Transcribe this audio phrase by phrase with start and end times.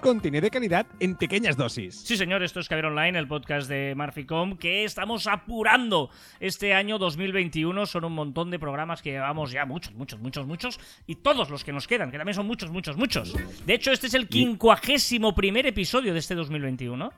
[0.00, 1.96] Contenido de calidad en pequeñas dosis.
[1.96, 6.98] Sí, señor, esto es Caber Online, el podcast de Marficom, que estamos apurando este año
[6.98, 7.86] 2021.
[7.86, 10.80] Son un montón de programas que llevamos ya muchos, muchos, muchos, muchos.
[11.06, 13.34] Y todos los que nos quedan, que también son muchos, muchos, muchos.
[13.66, 17.12] De hecho, este es el quincuagésimo primer episodio de este 2021.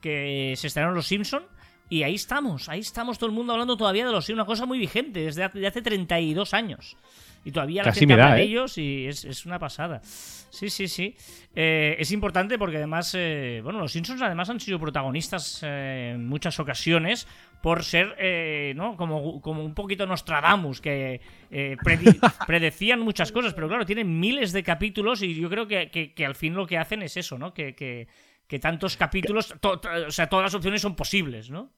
[0.00, 1.42] que se estrenaron Los Simpson
[1.88, 4.66] y ahí estamos, ahí estamos todo el mundo hablando todavía de los Simpson, una cosa
[4.66, 6.96] muy vigente desde hace, de hace 32 años.
[7.44, 8.46] Y todavía la gente me da, habla de ¿eh?
[8.46, 10.00] ellos y es, es una pasada.
[10.02, 11.14] Sí, sí, sí.
[11.54, 16.26] Eh, es importante porque además, eh, bueno, los Simpsons además han sido protagonistas eh, en
[16.26, 17.26] muchas ocasiones
[17.62, 18.96] por ser, eh, ¿no?
[18.96, 24.62] Como, como un poquito Nostradamus, que predi- predecían muchas cosas, pero claro, tienen miles de
[24.62, 27.54] capítulos y yo creo que, que- que al fin lo que hacen es eso, ¿no?
[27.54, 28.08] Que, que-
[28.46, 31.70] que tantos capítulos, to- to- o sea, todas las opciones son posibles, ¿no?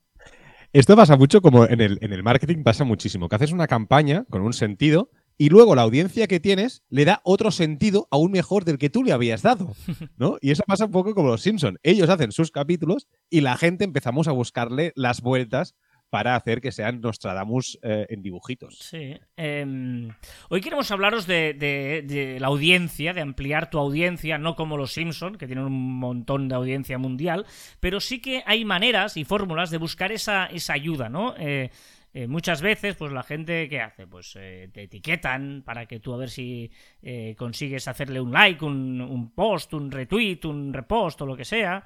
[0.72, 4.24] Esto pasa mucho como en el, en el marketing pasa muchísimo, que haces una campaña
[4.30, 8.64] con un sentido y luego la audiencia que tienes le da otro sentido aún mejor
[8.64, 9.74] del que tú le habías dado,
[10.16, 10.36] ¿no?
[10.40, 11.80] Y eso pasa un poco como los Simpson.
[11.82, 15.74] Ellos hacen sus capítulos y la gente empezamos a buscarle las vueltas
[16.10, 18.78] para hacer que sean Nostradamus eh, en dibujitos.
[18.80, 19.16] Sí.
[19.36, 20.10] Em,
[20.48, 25.36] hoy queremos hablaros de, de- la audiencia, de ampliar tu audiencia, no como los Simpson,
[25.36, 27.46] que tienen un montón de audiencia mundial,
[27.78, 31.34] pero sí que hay maneras y fórmulas de buscar esa, esa ayuda, ¿no?
[31.38, 31.70] Eh,
[32.12, 34.06] eh, muchas veces, pues la gente, ¿qué hace?
[34.06, 36.70] Pues eh, te etiquetan para que tú a ver si
[37.02, 41.84] eh, consigues hacerle un like, un, post, un retweet, un repost o lo que sea.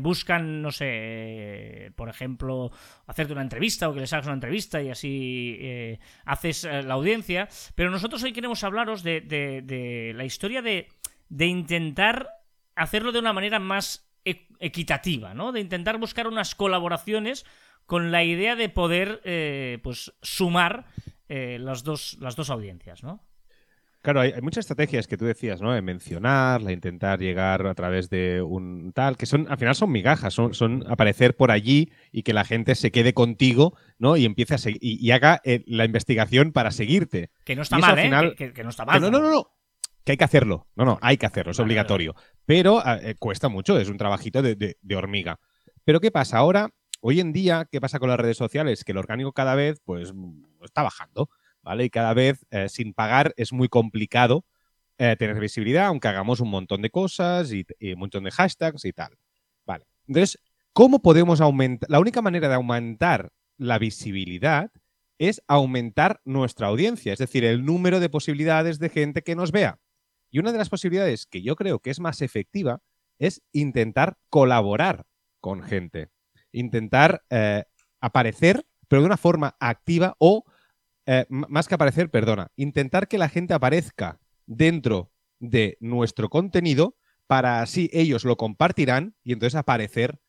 [0.00, 2.70] Buscan, no sé, por ejemplo,
[3.06, 7.48] hacerte una entrevista o que les hagas una entrevista y así haces la audiencia.
[7.74, 10.88] Pero nosotros hoy queremos hablaros de, de- de la historia de,
[11.28, 12.30] de intentar
[12.76, 15.52] hacerlo de una manera más e- equitativa, ¿no?
[15.52, 17.44] De intentar buscar unas colaboraciones
[17.86, 20.86] con la idea de poder, eh, pues, sumar
[21.28, 23.20] eh, las, dos, las dos audiencias, ¿no?
[24.02, 25.72] Claro, hay, hay muchas estrategias que tú decías, ¿no?
[25.72, 30.34] De mencionarla, intentar llegar a través de un tal, que son, al final son migajas,
[30.34, 34.16] son, son aparecer por allí y que la gente se quede contigo, ¿no?
[34.16, 37.30] Y empiece a seguir, y, y haga eh, la investigación para seguirte.
[37.44, 38.02] Que no está mal, al ¿eh?
[38.02, 39.00] final- Que, que- que no está mal.
[39.00, 39.46] no, no, no, no.
[40.04, 40.66] Que hay que hacerlo.
[40.74, 42.16] No, no, hay que hacerlo, es obligatorio.
[42.44, 45.38] Pero eh, cuesta mucho, es un trabajito de, de- de hormiga.
[45.84, 46.38] Pero ¿qué pasa?
[46.38, 46.70] Ahora,
[47.02, 48.84] hoy en día, ¿qué pasa con las redes sociales?
[48.84, 51.28] Que el orgánico cada vez, pues, mm, está bajando,
[51.62, 51.84] ¿vale?
[51.84, 54.46] Y cada vez, eh, sin pagar, es muy complicado
[54.98, 58.84] eh, tener visibilidad, aunque hagamos un montón de cosas y, y un montón de hashtags
[58.84, 59.18] y tal.
[59.66, 59.84] Vale.
[60.06, 60.38] Entonces,
[60.72, 61.90] ¿cómo podemos aumentar?
[61.90, 64.70] La única manera de aumentar la visibilidad
[65.18, 69.78] es aumentar nuestra audiencia, es decir, el número de posibilidades de gente que nos vea.
[70.30, 72.80] Y una de las posibilidades que yo creo que es más efectiva
[73.18, 75.04] es intentar colaborar
[75.40, 76.08] con gente,
[76.52, 77.64] intentar eh,
[78.00, 80.44] aparecer, pero de una forma activa o,
[81.06, 86.96] eh, más que aparecer, perdona, intentar que la gente aparezca dentro de nuestro contenido
[87.26, 90.20] para así ellos lo compartirán y entonces aparecer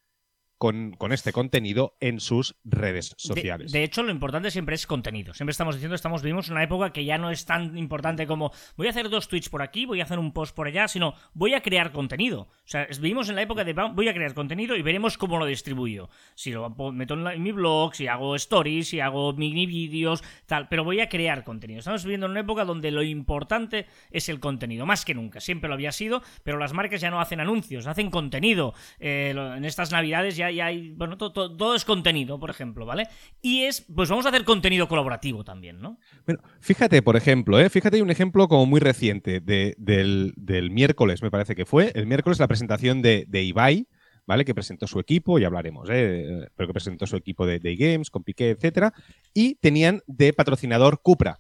[0.64, 3.72] con, con este contenido en sus redes De- sociales.
[3.74, 5.34] De, hecho, lo importante siempre es contenido.
[5.34, 8.54] Siempre estamos diciendo, estamos vivimos en una época que ya no es tan importante como
[8.78, 11.16] voy a hacer dos tweets por aquí, voy a hacer un post por allá, sino
[11.34, 12.44] voy a crear contenido.
[12.44, 15.46] O sea, vivimos en la época de voy a crear contenido y veremos cómo lo
[15.46, 16.08] distribuyo.
[16.34, 20.24] Si lo meto en, la- en mi blog, si hago stories, si hago mini vídeos,
[20.46, 21.80] tal, pero voy a crear contenido.
[21.80, 25.42] Estamos viviendo en una época donde lo importante es el contenido, más que nunca.
[25.42, 28.74] Siempre lo había sido, pero las marcas ya no hacen anuncios, hacen contenido.
[29.02, 33.08] Eh, en estas navidades ya, hay, bueno, todo es contenido, por ejemplo, ¿vale?
[33.42, 36.00] Y es, pues vamos a hacer contenido colaborativo también, ¿no?
[36.26, 37.70] Bueno, fíjate, por ejemplo, ¿eh?
[37.70, 41.92] fíjate un ejemplo como muy reciente de- del, del miércoles, me parece que fue.
[41.96, 43.88] El miércoles la presentación de, de Ibai,
[44.26, 44.46] ¿vale?
[44.46, 46.48] Que presentó su equipo, ya hablaremos, ¿eh?
[46.56, 48.94] Pero que presentó su equipo de, de games, con Piqué, etcétera.
[49.34, 51.40] Y tenían de patrocinador Cupra.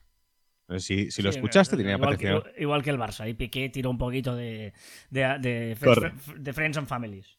[0.77, 3.29] Si, si lo escuchaste, tenía igual que, igual que el Barça.
[3.29, 4.73] Y Piqué tiró un poquito de,
[5.09, 7.37] de, de, Friends and Families.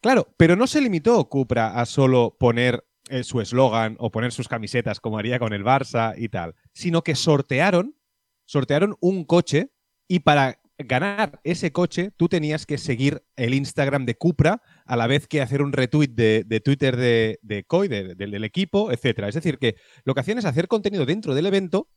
[0.00, 4.48] Claro, pero no se limitó Cupra a solo poner eh, su eslogan o poner sus
[4.48, 7.96] camisetas como haría con el Barça y tal, sino que sortearon,
[8.44, 9.72] sortearon un coche
[10.08, 15.06] y para ganar ese coche tú tenías que seguir el Instagram de Cupra a la
[15.06, 19.24] vez que hacer un retweet de, Twitter de, de COI, del equipo, etc.
[19.28, 21.88] Es decir, que lo que hacían es hacer contenido dentro del evento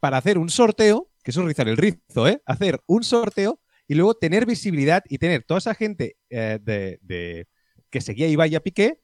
[0.00, 2.42] para hacer un sorteo, que eso es rizar el rizo, ¿eh?
[2.46, 7.48] Hacer un sorteo y luego tener visibilidad y tener toda esa gente eh, de,
[7.90, 9.00] que seguía Ibai a Piqué,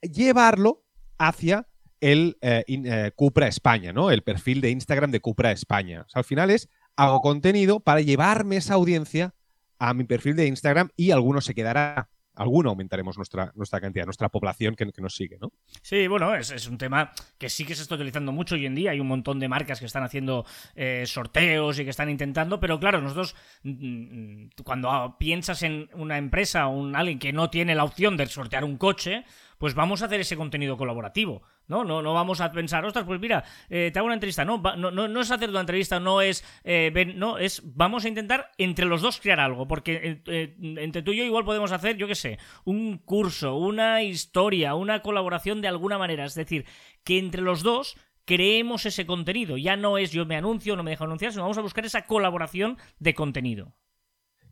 [0.00, 0.84] llevarlo
[1.18, 1.66] hacia
[2.00, 4.10] el eh, eh, Cupra España, ¿no?
[4.10, 6.06] El perfil de Instagram de Cupra España.
[6.14, 9.34] al final es hago contenido para llevarme esa audiencia
[9.78, 12.08] a mi perfil de Instagram y alguno se quedará
[12.40, 15.52] alguno aumentaremos nuestra, nuestra cantidad, nuestra población que, nos sigue, ¿no?
[15.82, 18.92] Sí, bueno, es, un tema que sí que se está utilizando mucho hoy en día.
[18.92, 22.80] Hay un montón de marcas que están haciendo eh, sorteos y que están intentando, pero
[22.80, 27.74] claro, nosotros mm, mm, cuando piensas en una empresa o un, alguien que no tiene
[27.74, 29.24] la opción de sortear un coche,
[29.60, 31.42] pues vamos a hacer ese contenido colaborativo.
[31.68, 31.84] ¿no?
[31.84, 34.42] No, no vamos a pensar, ostras, pues mira, eh, te hago una entrevista.
[34.42, 38.50] No, no, no, es hacer una entrevista, no es, eh, no, es, vamos a intentar
[38.56, 42.08] entre los dos crear algo, porque eh, entre tú y yo igual podemos hacer, yo
[42.08, 46.24] qué sé, un curso, una historia, una colaboración de alguna manera.
[46.24, 46.64] Es decir,
[47.04, 49.58] que entre los dos creemos ese contenido.
[49.58, 52.06] Ya no es yo me anuncio, no me dejo anunciar, sino vamos a buscar esa
[52.06, 53.74] colaboración de contenido.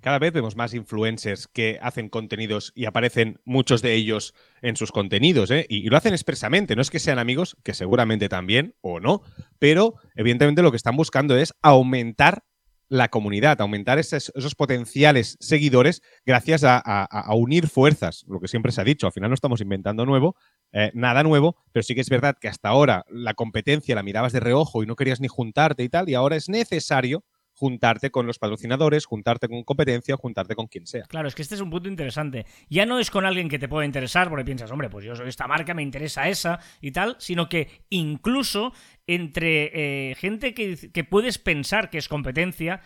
[0.01, 4.93] Cada vez vemos más influencers que hacen contenidos y aparecen muchos de ellos en sus
[4.93, 5.67] contenidos, ¿eh?
[5.69, 6.77] y, lo hacen expresamente.
[6.77, 9.23] No es que sean amigos, que seguramente también, o no,
[9.59, 12.45] pero evidentemente lo que están buscando es aumentar
[12.89, 18.85] la comunidad, aumentar esos, potenciales seguidores gracias a, unir fuerzas, lo que siempre se ha
[18.85, 20.37] dicho, al final no estamos inventando nuevo,
[20.73, 24.33] eh, nada nuevo, pero sí que es verdad que hasta ahora la competencia la mirabas
[24.33, 27.25] de reojo y no querías ni juntarte y tal, y ahora es necesario
[27.59, 31.03] juntarte con los patrocinadores, juntarte con competencia, juntarte con quien sea.
[31.05, 32.47] Claro, es que este es un punto interesante.
[32.69, 35.29] Ya no es con alguien que te pueda interesar, porque piensas, hombre, pues yo soy
[35.29, 38.73] esta marca, me interesa esa y tal, sino que incluso
[39.07, 42.81] entre eh, gente que, que puedes pensar que es competencia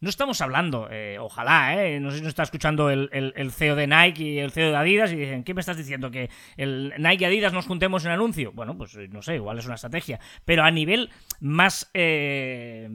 [0.00, 3.86] no estamos hablando, eh, ojalá, eh, no sé si nos está escuchando el, CEO de
[3.86, 6.10] Nike y el CEO de Adidas y dicen, ¿qué me estás diciendo?
[6.10, 8.52] ¿Que el Nike y Adidas nos juntemos en anuncio?
[8.52, 10.20] Bueno, pues eh, no sé, igual es una estrategia.
[10.44, 11.10] Pero a nivel
[11.40, 12.88] más eh,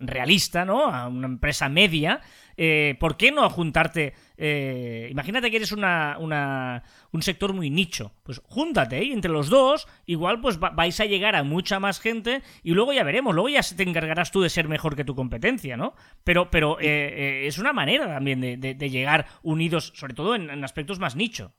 [0.00, 0.86] realista, ¿no?
[0.86, 2.20] A una empresa media,
[2.56, 4.14] eh, ¿por qué no juntarte?
[4.36, 6.16] Eh, imagínate que eres una,
[7.10, 8.12] un sector muy nicho.
[8.22, 12.42] Pues júntate y entre los dos, igual pues vais a llegar a mucha más gente
[12.62, 15.76] y luego ya veremos, luego ya te encargarás tú de ser mejor que tu competencia,
[15.76, 15.94] ¿no?
[16.24, 21.16] Pero, pero eh, es una manera también de, llegar unidos, sobre todo en aspectos más
[21.16, 21.54] nicho.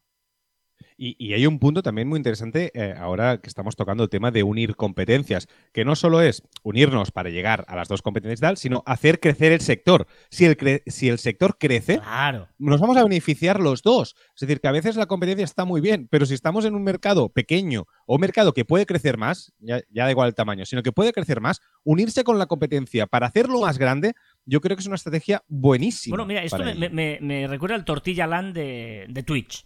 [0.98, 4.44] Y, hay un punto también muy interesante eh, ahora que estamos tocando el tema de
[4.44, 8.84] unir competencias, que no solo es unirnos para llegar a las dos competencias tal, sino
[8.86, 10.08] hacer crecer el sector.
[10.30, 12.00] Si el, si el sector crece,
[12.58, 14.16] nos vamos a beneficiar los dos.
[14.36, 16.84] Es decir, que a veces la competencia está muy bien, pero si estamos en un
[16.84, 20.84] mercado pequeño o un mercado que puede crecer más, ya, da igual el tamaño, sino
[20.84, 24.14] que puede crecer más, unirse con la competencia para hacerlo más grande,
[24.46, 26.14] yo creo que es una estrategia buenísima.
[26.16, 29.66] Bueno, mira, esto me, recuerda al Tortilla Land de, de Twitch.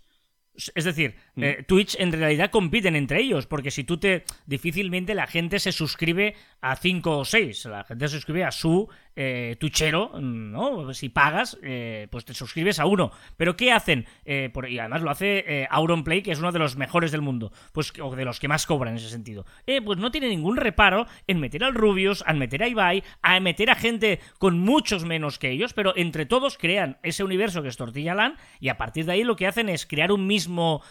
[0.75, 1.15] Es decir.
[1.37, 4.23] Eh, Twitch en realidad compiten entre ellos, porque si tú te.
[4.45, 8.89] difícilmente la gente se suscribe a 5 o 6, la gente se suscribe a su
[9.19, 10.93] eh, tuchero, ¿no?
[10.93, 13.11] Si pagas, eh, pues te suscribes a uno.
[13.35, 14.05] Pero ¿qué hacen?
[14.25, 17.51] Eh, y además lo hace eh, Auronplay, que es uno de los mejores del mundo,
[17.73, 19.45] pues o de los que más cobran en ese sentido.
[19.83, 23.71] pues no tiene ningún reparo en meter al Rubius, al meter a Ibai, a meter
[23.71, 27.77] a gente con muchos menos que ellos, pero entre todos crean ese universo que es
[27.77, 30.83] Tortilla Land y a partir de ahí lo que hacen es crear un mismo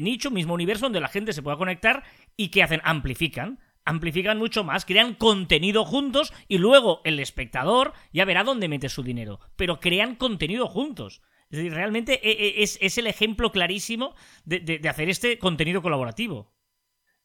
[0.00, 2.02] nicho, un mismo universo donde la gente se pueda conectar
[2.36, 2.80] y ¿qué hacen?
[2.84, 8.88] Amplifican amplifican mucho más, crean contenido juntos y luego el espectador ya verá dónde mete
[8.88, 9.40] su dinero.
[9.56, 11.22] Pero crean contenido juntos.
[11.50, 16.52] Es decir, realmente e, e, es, el ejemplo clarísimo de, hacer este contenido colaborativo.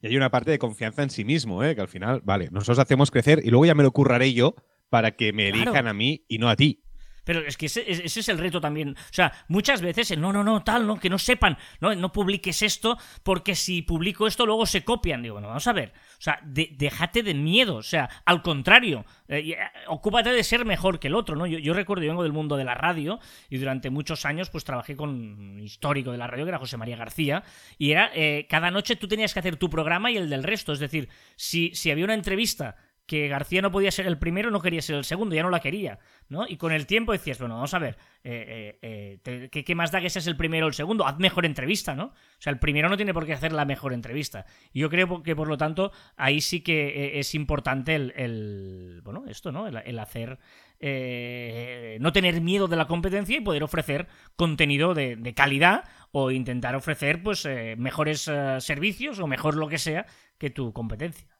[0.01, 1.75] Y hay una parte de confianza en sí mismo, ¿eh?
[1.75, 4.55] que al final, vale, nosotros hacemos crecer y luego ya me lo curraré yo
[4.89, 6.83] para que me elijan a mí y no a ti.
[7.27, 8.91] Pero es que ese, es el reto también.
[8.97, 12.61] O sea, muchas veces no, no, no, tal, no, que no sepan, no, no publiques
[12.61, 15.21] esto, porque si publico esto luego se copian.
[15.21, 15.91] Digo, bueno, vamos a ver.
[16.17, 17.75] O sea, déjate de miedo.
[17.75, 19.57] O sea, al contrario, eh, eh,
[19.87, 21.45] ocúpate de ser mejor que el otro, ¿no?
[21.45, 23.19] Yo, recuerdo, yo vengo del mundo de la radio
[23.49, 26.77] y durante muchos años pues trabajé con un histórico de la radio que era José
[26.77, 27.43] María García
[27.77, 30.71] y era, eh, cada noche tú tenías que hacer tu programa y el del resto.
[30.71, 34.61] Es decir, si, si había una entrevista que García no podía ser el primero, no
[34.61, 35.97] quería ser el segundo, ya no la quería,
[36.27, 36.45] ¿no?
[36.45, 40.01] Y con el tiempo decías, bueno, vamos a ver, eh, eh, eh, ¿qué, más da
[40.01, 41.07] que seas el primero o el segundo?
[41.07, 42.07] Haz mejor entrevista, ¿no?
[42.07, 44.45] O sea, el primero no tiene por qué hacer la mejor entrevista.
[44.73, 49.53] Y yo creo que, por lo tanto, ahí sí que es importante el, bueno, esto,
[49.53, 49.67] ¿no?
[49.67, 50.37] El, hacer,
[52.01, 57.23] no tener miedo de la competencia y poder ofrecer contenido de, calidad o intentar ofrecer,
[57.23, 57.47] pues,
[57.77, 60.05] mejores servicios o mejor lo que sea
[60.37, 61.36] que tu competencia.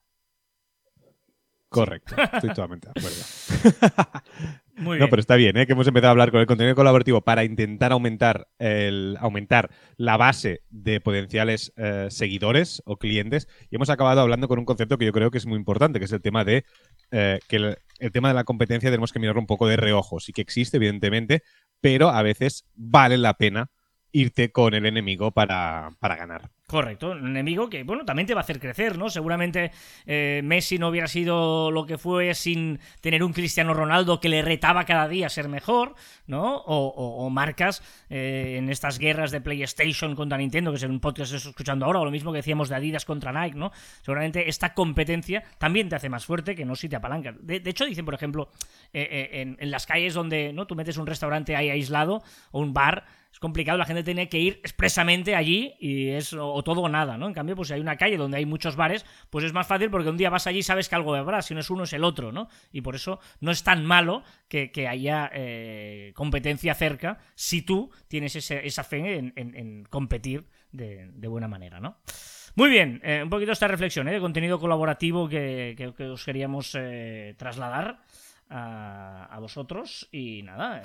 [1.77, 4.23] Correcto, estoy totalmente de acuerdo.
[4.77, 5.65] Muy No, pero está bien, ¿eh?
[5.65, 10.17] que hemos empezado a hablar con el contenido colaborativo para intentar aumentar, el, aumentar la
[10.17, 15.05] base de potenciales eh, seguidores o clientes y hemos acabado hablando con un concepto que
[15.05, 16.63] yo creo que es muy importante, que es el tema de
[17.09, 20.19] eh, que el, tema de la competencia tenemos que mirarlo un poco de reojo.
[20.19, 21.41] Sí que existe, evidentemente,
[21.81, 23.71] pero a veces vale la pena
[24.11, 26.51] irte con el enemigo para, para ganar.
[26.69, 29.09] Correcto, un enemigo que, bueno, también te va a hacer crecer, ¿no?
[29.09, 29.71] Seguramente
[30.05, 34.41] eh, Messi no hubiera sido lo que fue sin tener un Cristiano Ronaldo que le
[34.41, 35.95] retaba cada día a ser mejor,
[36.25, 36.57] ¿no?
[36.65, 41.37] O, marcas eh, en estas guerras de PlayStation contra Nintendo, que es un podcast que
[41.37, 43.71] estoy escuchando ahora, o lo mismo que decíamos de Adidas contra Nike, ¿no?
[44.01, 47.35] Seguramente esta competencia también te hace más fuerte que no si te apalancas.
[47.39, 48.49] De, hecho, dicen, por ejemplo,
[48.91, 50.67] eh, en, en, las calles donde ¿no?
[50.67, 54.39] tú metes un restaurante ahí aislado o un bar, es complicado, la gente tiene que
[54.39, 57.27] ir expresamente allí y es o, todo o nada, ¿no?
[57.27, 59.89] En cambio, pues si hay una calle donde hay muchos bares, pues es más fácil
[59.89, 61.93] porque un día vas allí y sabes que algo habrá, si no es uno es
[61.93, 62.49] el otro, ¿no?
[62.71, 68.35] Y por eso no es tan malo que, haya eh, competencia cerca si tú tienes
[68.35, 71.97] esa fe en, competir de, buena manera, ¿no?
[72.55, 74.13] Muy bien, eh, un poquito esta reflexión ¿eh?
[74.13, 76.75] de contenido colaborativo que, os queríamos
[77.37, 77.99] trasladar
[78.49, 80.81] a, vosotros y nada.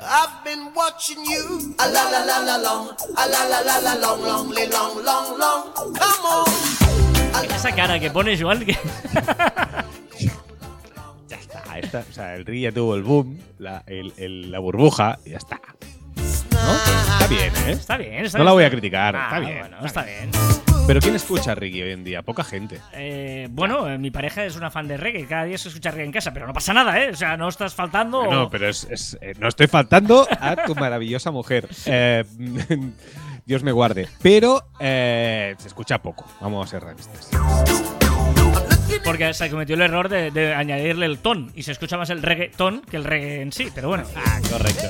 [7.54, 8.64] Esa cara que pones, Joan.
[8.64, 8.72] Que...
[11.28, 15.60] ya está, o sea, el Río tuvo el boom, la, la burbuja, y ya está.
[16.14, 17.72] Está bien, ¿eh?
[17.72, 19.58] Está bien, No la voy a criticar, ah, está bien.
[19.60, 20.30] Bueno, está bien.
[20.86, 22.22] ¿Pero quién escucha reggae hoy en día?
[22.22, 22.80] Poca gente.
[22.92, 25.26] Eh, bueno, eh, mi pareja es una fan de reggae.
[25.26, 27.10] Cada día se escucha reggae en casa, pero no pasa nada, ¿eh?
[27.10, 28.30] O sea, no estás faltando.
[28.30, 31.68] No, pero es, eh, no estoy faltando a tu maravillosa mujer.
[33.44, 34.08] Dios me guarde.
[34.22, 36.26] Pero se escucha poco.
[36.40, 37.30] Vamos a ser realistas.
[39.04, 42.22] Porque se cometió el error de, de añadirle el ton y se escucha más el
[42.22, 44.04] reggaeton que el reggae en sí, pero bueno.
[44.14, 44.88] Ah, correcto.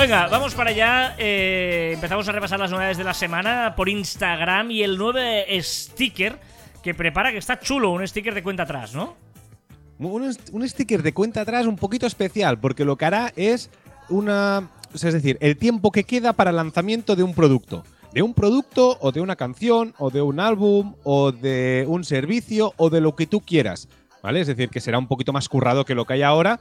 [0.00, 1.14] Venga, vamos para allá.
[1.18, 5.18] Eh, empezamos a repasar las novedades de la semana por Instagram y el nuevo
[5.60, 6.38] sticker
[6.82, 9.14] que prepara, que está chulo, un sticker de cuenta atrás, ¿no?
[9.98, 10.32] Un,
[10.66, 13.68] sticker de cuenta atrás un poquito especial, porque lo que hará es
[14.08, 14.70] una.
[14.94, 17.84] es decir, el tiempo que queda para el lanzamiento de un producto.
[18.14, 22.72] De un producto, o de una canción, o de un álbum, o de un servicio,
[22.78, 23.86] o de lo que tú quieras.
[24.22, 24.40] ¿Vale?
[24.40, 26.58] Es decir, que será un poquito más currado que lo que hay ahora,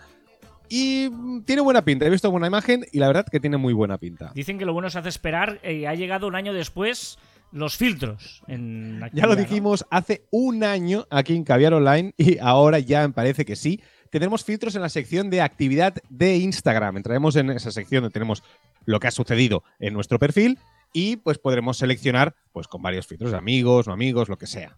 [0.69, 1.09] y
[1.41, 2.05] tiene buena pinta.
[2.05, 4.31] He visto buena imagen y la verdad que tiene muy buena pinta.
[4.35, 7.17] Dicen que lo bueno se hace esperar y ha llegado un año después
[7.51, 8.43] los filtros.
[8.47, 13.45] ya lo dijimos hace un año aquí en Caviar Online y ahora ya me parece
[13.45, 13.81] que sí.
[14.11, 16.97] Tenemos filtros en la sección de actividad de Instagram.
[16.97, 18.43] Entraremos en esa sección donde tenemos
[18.85, 20.57] lo que ha sucedido en nuestro perfil
[20.93, 24.77] y pues podremos seleccionar pues con varios filtros, amigos, no amigos, lo que sea.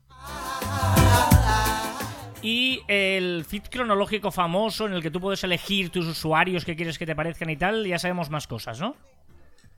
[2.42, 6.98] Y el feed cronológico famoso en el que tú puedes elegir tus usuarios que quieres
[6.98, 8.96] que te parezcan y tal, ya sabemos más cosas, ¿no?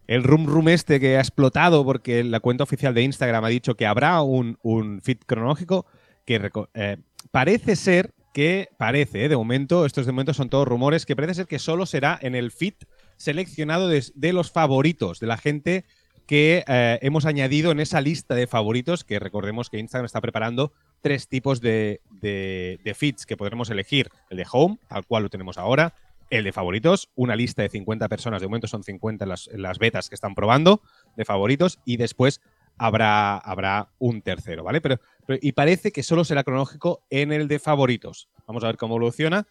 [0.07, 3.75] El Room Room este que ha explotado porque la cuenta oficial de Instagram ha dicho
[3.75, 5.85] que habrá un, un feed cronológico
[6.25, 6.97] que eh,
[7.31, 11.35] parece ser que, parece, eh, de momento, estos de momento son todos rumores, que parece
[11.35, 12.73] ser que solo será en el feed
[13.15, 15.85] seleccionado de, los favoritos, de la gente
[16.33, 20.73] que eh, hemos añadido en esa lista de favoritos, que recordemos que Instagram está preparando
[20.99, 24.09] tres tipos de, de, feeds que podremos elegir.
[24.31, 25.93] El de home, tal cual lo tenemos ahora.
[26.31, 30.09] El de favoritos, una lista de 50 personas, de momento son 50 las, las betas
[30.09, 30.81] que están probando
[31.15, 31.77] de favoritos.
[31.85, 32.41] Y después
[32.79, 34.81] habrá, habrá un tercero, ¿vale?
[34.81, 34.99] Pero,
[35.39, 38.27] y parece que solo será cronológico en el de favoritos.
[38.47, 39.45] Vamos a ver cómo evoluciona.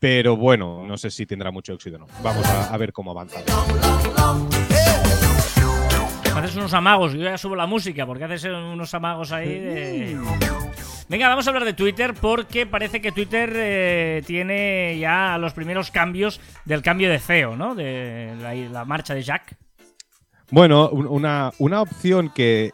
[0.00, 2.06] Pero bueno, no sé si tendrá mucho éxito o no.
[2.20, 3.44] Vamos a, a ver cómo avanza.
[6.36, 10.20] Haces unos amagos, yo ya subo la música, porque haces unos amagos ahí de...
[11.08, 15.90] Venga, vamos a hablar de Twitter porque parece que Twitter eh, tiene ya los primeros
[15.90, 17.74] cambios del cambio de CEO, ¿no?
[17.74, 18.34] De
[18.70, 19.56] la, marcha de Jack.
[20.50, 22.72] Bueno, una, opción que,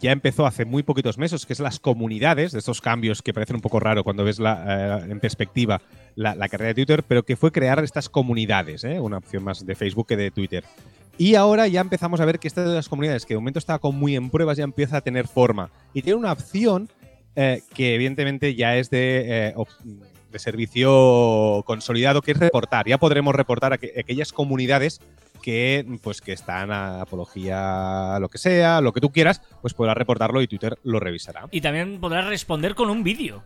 [0.00, 3.56] ya empezó hace muy poquitos meses, que es las comunidades, de estos cambios que parecen
[3.56, 5.80] un poco raro cuando ves la, eh, en perspectiva
[6.16, 8.98] la, carrera de Twitter, pero que fue crear estas comunidades, ¿eh?
[8.98, 10.64] una opción más de Facebook que de Twitter.
[11.16, 13.78] Y ahora ya empezamos a ver que esta de las comunidades, que de momento está
[13.78, 15.70] como muy en pruebas, ya empieza a tener forma.
[15.92, 16.88] Y tiene una opción
[17.36, 19.54] eh, que evidentemente ya es de, eh,
[20.32, 22.86] de servicio consolidado, que es reportar.
[22.88, 25.00] Ya podremos reportar a que- aquellas comunidades
[25.42, 29.96] que, pues, que están a apología, lo que sea, lo que tú quieras, pues podrás
[29.96, 31.46] reportarlo y Twitter lo revisará.
[31.50, 33.42] Y también podrás responder con un vídeo.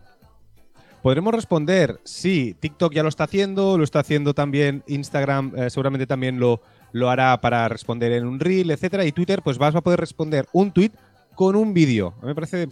[1.01, 6.05] Podremos responder, sí, TikTok ya lo está haciendo, lo está haciendo también Instagram, eh, seguramente
[6.07, 6.61] también lo,
[6.91, 10.47] lo hará para responder en un reel, etcétera, y Twitter, pues vas a poder responder
[10.53, 10.91] un tweet
[11.35, 12.15] con un vídeo.
[12.17, 12.67] A mí me parece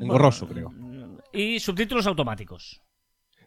[0.00, 0.72] engorroso, creo.
[1.32, 2.82] Y subtítulos automáticos.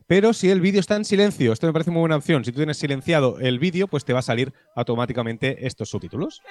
[0.08, 2.46] Pero si el vídeo está en silencio, esto me parece muy buena opción.
[2.46, 6.44] Si tú tienes silenciado el vídeo, pues te va a salir automáticamente estos subtítulos.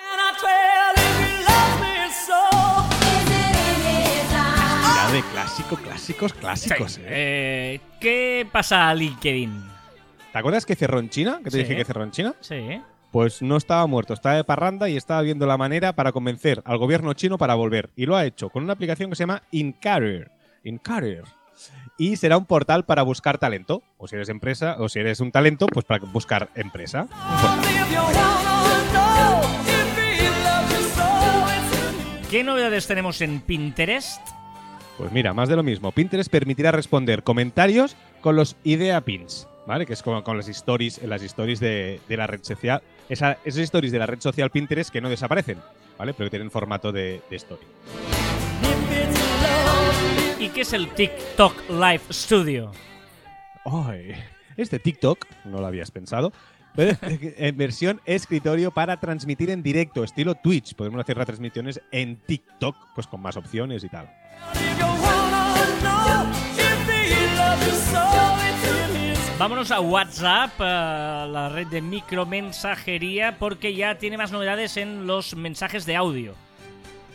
[4.96, 6.92] Ya de clásico, clásicos, clásicos.
[6.92, 7.00] Sí.
[7.04, 7.06] ¿eh?
[7.06, 9.73] Eh, ¿Qué pasa a LinkedIn?
[10.34, 11.38] ¿Te acuerdas que cerró en China?
[11.38, 11.58] Que te Sí.
[11.58, 12.34] dije que cerró en China.
[12.40, 12.80] Sí.
[13.12, 16.76] Pues no estaba muerto, estaba de parranda y estaba viendo la manera para convencer al
[16.76, 17.90] gobierno chino para volver.
[17.94, 20.32] Y lo ha hecho con una aplicación que se llama Incareer.
[20.64, 21.22] Incareer.
[21.98, 23.84] Y será un portal para buscar talento.
[23.96, 27.06] O si eres empresa, o si eres un talento, pues para buscar empresa.
[32.28, 34.20] ¿Qué novedades tenemos en Pinterest?
[34.98, 35.92] Pues mira, más de lo mismo.
[35.92, 39.86] Pinterest permitirá responder comentarios con los idea pins, ¿vale?
[39.86, 42.82] Que es como con las stories, en las stories de, de la red social.
[43.08, 45.58] Esa- esas stories de la red social Pinterest que no desaparecen,
[45.98, 46.14] ¿vale?
[46.14, 47.62] Pero que tienen formato de, de story.
[50.38, 52.70] ¿Y qué es el TikTok Live Studio?
[53.64, 54.12] Ay,
[54.56, 56.32] este TikTok, no lo habías pensado,
[56.76, 60.74] en versión escritorio para transmitir en directo, estilo Twitch.
[60.74, 64.10] Podemos hacer retransmisiones en TikTok, pues con más opciones y tal.
[69.36, 75.34] Vámonos a WhatsApp, a la red de micromensajería, porque ya tiene más novedades en los
[75.34, 76.34] mensajes de audio.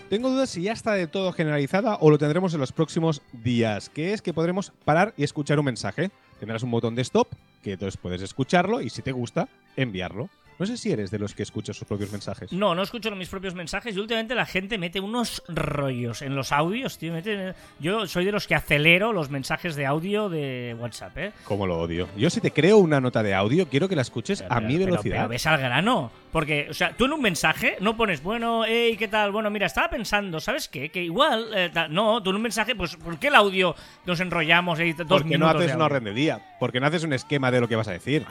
[0.09, 3.89] Tengo dudas si ya está de todo generalizada o lo tendremos en los próximos días,
[3.89, 6.11] que es que podremos parar y escuchar un mensaje.
[6.39, 7.29] Tendrás un botón de stop,
[7.63, 9.47] que entonces puedes escucharlo y si te gusta,
[9.77, 10.29] enviarlo.
[10.59, 12.51] No sé si eres de los que escuchas sus propios mensajes.
[12.51, 16.51] No, no escucho mis propios mensajes y últimamente la gente mete unos rollos en los
[16.51, 17.13] audios, tío.
[17.13, 21.31] mete- Yo soy de los que acelero los mensajes de audio de WhatsApp, ¿eh?
[21.45, 22.09] Como lo odio.
[22.17, 24.73] Yo si te creo una nota de audio, quiero que la escuches a Pero- mi
[24.75, 25.15] pero- velocidad.
[25.17, 26.11] Pero, ves al grano.
[26.31, 29.31] Porque, o sea, tú en un mensaje no pones, bueno, hey, ¿qué tal?
[29.31, 30.89] Bueno, mira, estaba pensando, ¿sabes qué?
[30.89, 34.77] Que igual, eh, no, tú en un mensaje, pues, ¿por qué el audio nos enrollamos
[34.77, 36.55] ahí dos Porque no haces una orden de día.
[36.59, 38.25] Porque no haces un esquema de lo que vas a decir.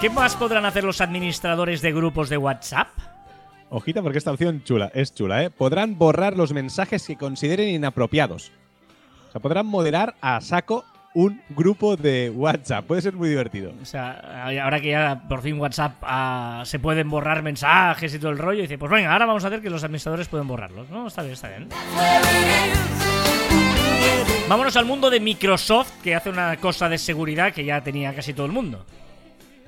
[0.00, 2.88] ¿Qué más podrán hacer los administradores de grupos de WhatsApp?
[3.70, 5.50] Ojita porque esta opción chula, es chula, ¿eh?
[5.50, 8.52] Podrán borrar los mensajes que consideren inapropiados.
[9.28, 12.84] O sea, podrán moderar a saco un grupo de WhatsApp.
[12.84, 13.72] Puede ser muy divertido.
[13.80, 18.32] O sea, ahora que ya por fin WhatsApp ah, se pueden borrar mensajes y todo
[18.32, 20.90] el rollo, dice, pues venga, ahora vamos a hacer que los administradores pueden borrarlos.
[20.90, 21.68] No, está bien, está bien.
[24.46, 28.34] Vámonos al mundo de Microsoft, que hace una cosa de seguridad que ya tenía casi
[28.34, 28.84] todo el mundo.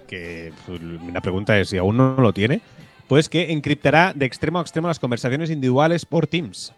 [0.08, 0.80] Que pues,
[1.12, 2.60] la pregunta es si aún no lo tiene.
[3.06, 6.72] Pues que encriptará de extremo a extremo las conversaciones individuales por Teams.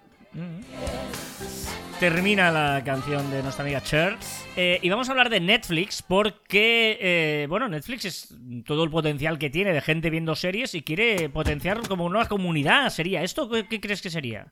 [1.98, 4.16] Termina la canción de nuestra amiga Cher.
[4.56, 9.38] Eh, y vamos a hablar de Netflix porque, eh, bueno, Netflix es todo el potencial
[9.38, 12.90] que tiene de gente viendo series y quiere potenciar como una comunidad.
[12.90, 13.50] ¿Sería esto?
[13.50, 14.46] ¿Qué, qué crees que sería?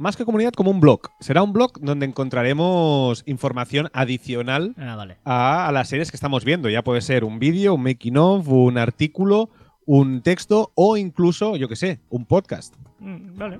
[0.00, 1.10] Más que comunidad, como un blog.
[1.20, 5.18] Será un blog donde encontraremos información adicional Ah, vale.
[5.26, 6.70] a, a las series que estamos viendo.
[6.70, 9.50] Ya puede ser un vídeo, un making of, un artículo,
[9.84, 12.74] un texto o incluso, yo qué sé, un podcast.
[12.98, 13.58] Mm, Vale.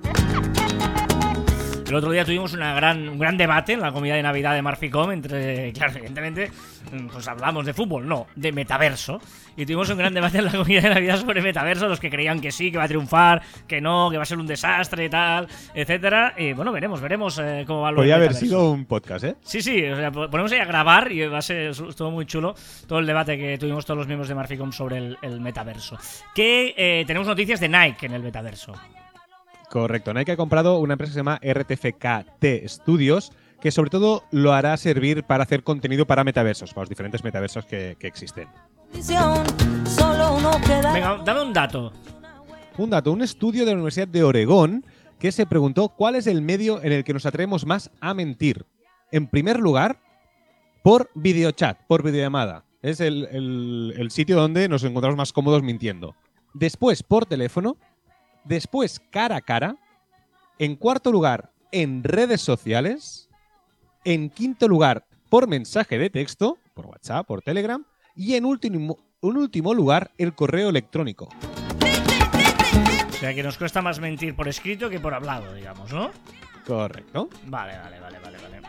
[1.91, 4.61] El otro día tuvimos una gran, un gran debate en la comida de Navidad de
[4.61, 6.49] Marficom entre, claro, evidentemente,
[7.11, 9.19] pues hablamos de fútbol, no, de metaverso.
[9.57, 12.39] Y tuvimos un gran debate en la comida de Navidad sobre metaverso, los que creían
[12.39, 15.47] que sí, que va a triunfar, que no, que va a ser un desastre, tal,
[15.73, 16.33] etcétera.
[16.37, 19.35] Y bueno, veremos, veremos eh, cómo va lo Podría haber sido un podcast, ¿eh?
[19.41, 22.25] Sí, sí, o sea, po- ponemos ahí a grabar y va a ser estuvo muy
[22.25, 22.55] chulo
[22.87, 25.97] todo el debate que tuvimos todos los miembros de Marficom sobre el, el metaverso.
[26.33, 28.73] Que eh, tenemos noticias de Nike en el metaverso.
[29.71, 30.13] Correcto.
[30.13, 33.31] Nike ha comprado una empresa que se llama RTFKT Studios,
[33.61, 37.65] que sobre todo lo hará servir para hacer contenido para metaversos, para los diferentes metaversos
[37.65, 38.49] que, que existen.
[39.85, 40.91] Solo uno queda.
[40.91, 41.93] Venga, dame un dato.
[42.77, 44.85] Un dato, un estudio de la Universidad de Oregón
[45.19, 48.65] que se preguntó cuál es el medio en el que nos atrevemos más a mentir.
[49.11, 49.99] En primer lugar,
[50.83, 52.65] por videochat, por videollamada.
[52.81, 56.15] Es el, el- el sitio donde nos encontramos más cómodos mintiendo.
[56.53, 57.77] Después, por teléfono.
[58.43, 59.77] Después, cara a cara.
[60.59, 63.29] En cuarto lugar, en redes sociales.
[64.03, 67.85] En quinto lugar, por mensaje de texto, por WhatsApp, por Telegram.
[68.15, 71.29] Y en último, en último lugar, el correo electrónico.
[73.09, 76.09] O sea que nos cuesta más mentir por escrito que por hablado, digamos, ¿no?
[76.65, 77.29] Correcto.
[77.45, 78.61] Vale, vale, vale, vale, vale.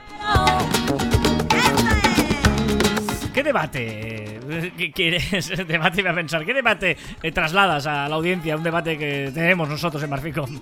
[3.33, 4.32] ¿Qué debate?
[4.77, 5.49] ¿Qué quieres?
[5.67, 6.45] Debate, voy a pensar.
[6.45, 8.57] ¿Qué debate eh, trasladas a la audiencia?
[8.57, 10.61] Un debate que tenemos nosotros en Marficom.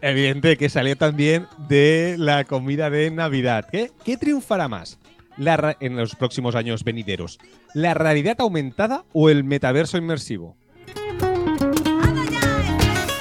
[0.00, 3.66] Evidente que salió también de la comida de Navidad.
[3.70, 4.98] ¿Qué, qué triunfará más
[5.36, 7.38] la en los próximos años venideros?
[7.74, 10.56] ¿La realidad aumentada o el metaverso inmersivo?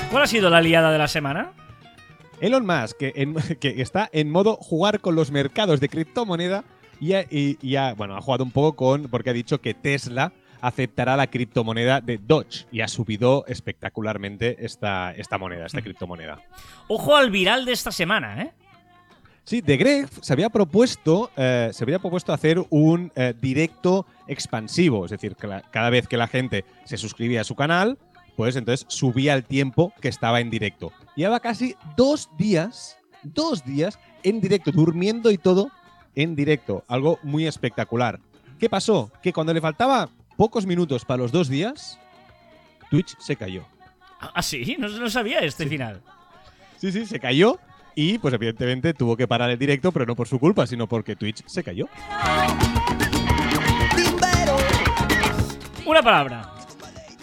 [0.09, 1.53] ¿Cuál ha sido la liada de la semana?
[2.41, 6.63] Elon Musk, que, en- que está en modo jugar con los mercados de criptomoneda
[7.01, 9.73] y, ha- y- y ha, bueno, ha jugado un poco con, porque ha dicho que
[9.73, 16.39] Tesla aceptará la criptomoneda de Doge y ha subido espectacularmente esta, esta moneda, esta criptomoneda.
[16.87, 18.51] Ojo al viral de esta semana, ¿eh?
[19.43, 25.05] Sí, The Greg se había propuesto, eh, se había propuesto hacer un eh, directo expansivo,
[25.05, 27.97] es decir, que la- cada vez que la gente se suscribía a su canal,
[28.37, 30.91] pues entonces subía el tiempo que estaba en directo.
[31.15, 35.71] Lleva casi dos días, dos días en directo, durmiendo y todo
[36.15, 38.19] en directo, algo muy espectacular.
[38.59, 39.11] ¿Qué pasó?
[39.21, 41.99] Que cuando le faltaba pocos minutos para los dos días,
[42.89, 43.65] Twitch se cayó.
[44.19, 46.01] Ah, sí, no, no sabía este final.
[46.77, 47.59] Sí, sí, se cayó
[47.95, 51.15] y pues evidentemente tuvo que parar el directo, pero no por su culpa, sino porque
[51.15, 51.87] Twitch se cayó.
[55.85, 56.53] Una palabra.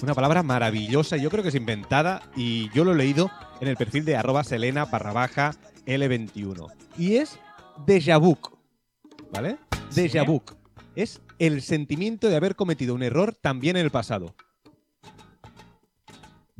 [0.03, 3.77] Una palabra maravillosa, yo creo que es inventada y yo lo he leído en el
[3.77, 5.55] perfil de arroba selena barra baja
[5.87, 6.73] L21.
[6.97, 7.39] Y es
[7.87, 8.37] déjà vu,
[9.33, 9.59] ¿vale?
[9.95, 10.43] Déjà vu.
[10.95, 14.35] Es el sentimiento de haber cometido un error también en el pasado.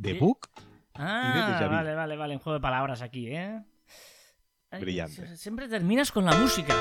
[0.01, 0.13] ¿Qué?
[0.13, 0.47] book,
[1.01, 2.33] Ah, vale, vale, vale.
[2.35, 3.61] Un juego de palabras aquí, ¿eh?
[4.71, 5.27] Ay, Brillante.
[5.27, 6.73] sie- Siempre terminas con la música.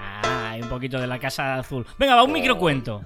[0.00, 1.84] Ah, hay un poquito de la casa azul.
[1.98, 3.02] Venga, va, un microcuento.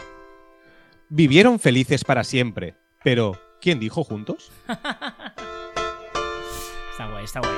[1.08, 2.74] vivieron felices para siempre.
[3.02, 4.52] Pero, ¿quién dijo juntos?
[6.92, 7.52] Está guay, está guay.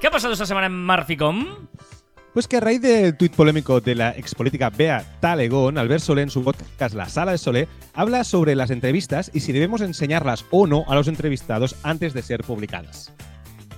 [0.00, 1.68] ¿Qué ha pasado esta semana en Marficom?
[2.32, 6.30] Pues que a raíz del tuit polémico de la expolítica Bea Talegón, Albert Solé en
[6.30, 10.66] su podcast La Sala de Solé habla sobre las entrevistas y si debemos enseñarlas o
[10.66, 13.12] no a los entrevistados antes de ser publicadas.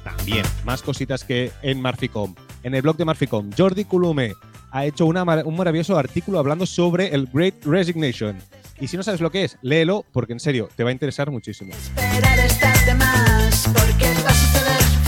[0.04, 2.36] También, más cositas que en Marficom.
[2.62, 4.34] En el blog de Marficom, Jordi Culume
[4.70, 8.38] ha hecho un maravilloso artículo hablando sobre el Great Resignation.
[8.78, 11.28] Y si no sabes lo que es, léelo porque en serio te va a interesar
[11.32, 11.72] muchísimo.
[11.72, 14.06] esperar de más porque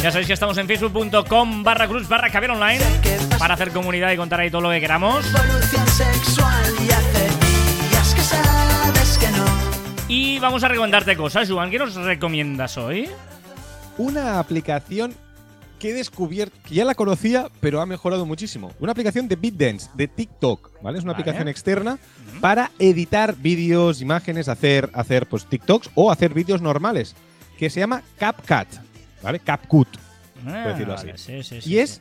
[0.02, 2.80] Ya sabéis que estamos en facebook.com barra cruz barra caber online
[3.38, 5.26] para hacer comunidad y contar ahí todo lo que queramos.
[5.26, 7.24] evolución sexual y hace
[7.90, 9.44] días que sabes que no
[10.08, 11.50] Y vamos a recomendarte cosas.
[11.50, 13.08] Juan, ¿qué nos recomiendas hoy?
[13.98, 15.14] una aplicación
[15.78, 18.70] que he descubierto, que ya la conocía, pero ha mejorado muchísimo.
[18.78, 20.98] Una aplicación de BitDance, de TikTok, ¿vale?
[20.98, 21.22] Es una Vale.
[21.22, 21.98] aplicación externa
[22.42, 27.14] para editar vídeos, imágenes, hacer, hacer pues, TikToks o hacer vídeos normales,
[27.58, 28.68] que se llama CapCut,
[29.26, 29.40] ¿vale?
[29.40, 29.88] CapCut.
[30.46, 31.08] Ah, decirlo así.
[31.16, 32.00] sí, sí, sí, Y es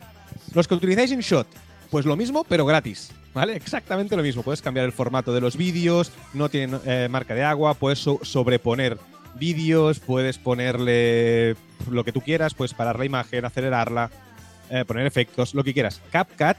[0.54, 1.48] los que utilizáis InShot,
[1.90, 3.12] pues lo mismo, pero gratis.
[3.34, 3.56] ¿Vale?
[3.58, 4.44] Exactamente lo mismo.
[4.44, 8.20] Puedes cambiar el formato de los vídeos, no tiene eh, marca de agua, puedes so-
[8.24, 8.98] sobreponer
[9.38, 11.58] vídeos, puedes ponerle
[11.92, 14.10] lo que tú quieras, puedes parar la imagen, acelerarla,
[14.70, 16.00] eh, poner efectos, lo que quieras.
[16.14, 16.56] CapCut,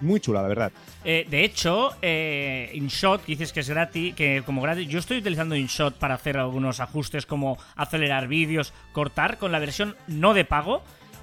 [0.00, 0.72] muy chula, la verdad.
[1.04, 5.18] Eh, de hecho, eh, InShot, que dices que es gratis, que como gratis, yo estoy
[5.18, 10.44] utilizando InShot para hacer algunos ajustes como acelerar vídeos, cortar con la versión no de
[10.44, 10.82] pago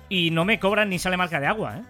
[0.10, 1.82] y no me cobran ni sale marca de agua, ¿eh?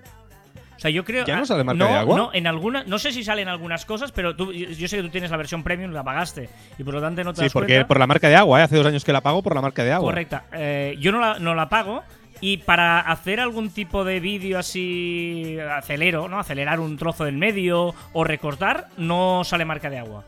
[0.76, 1.24] O sea, yo creo.
[1.26, 2.18] ¿Ya no ah, sale marca no, de agua?
[2.18, 5.10] No, en alguna, no sé si salen algunas cosas, pero tú, yo sé que tú
[5.10, 7.76] tienes la versión premium, la pagaste y por lo tanto no te Sí, das porque
[7.76, 7.88] cuenta.
[7.88, 8.64] por la marca de agua, ¿eh?
[8.64, 10.10] hace dos años que la pago por la marca de agua.
[10.10, 10.46] Correcta.
[10.52, 12.04] Eh, yo no la, no la pago.
[12.46, 16.40] Y para hacer algún tipo de vídeo así acelero, ¿no?
[16.40, 20.26] Acelerar un trozo en medio o recortar, no sale marca de agua.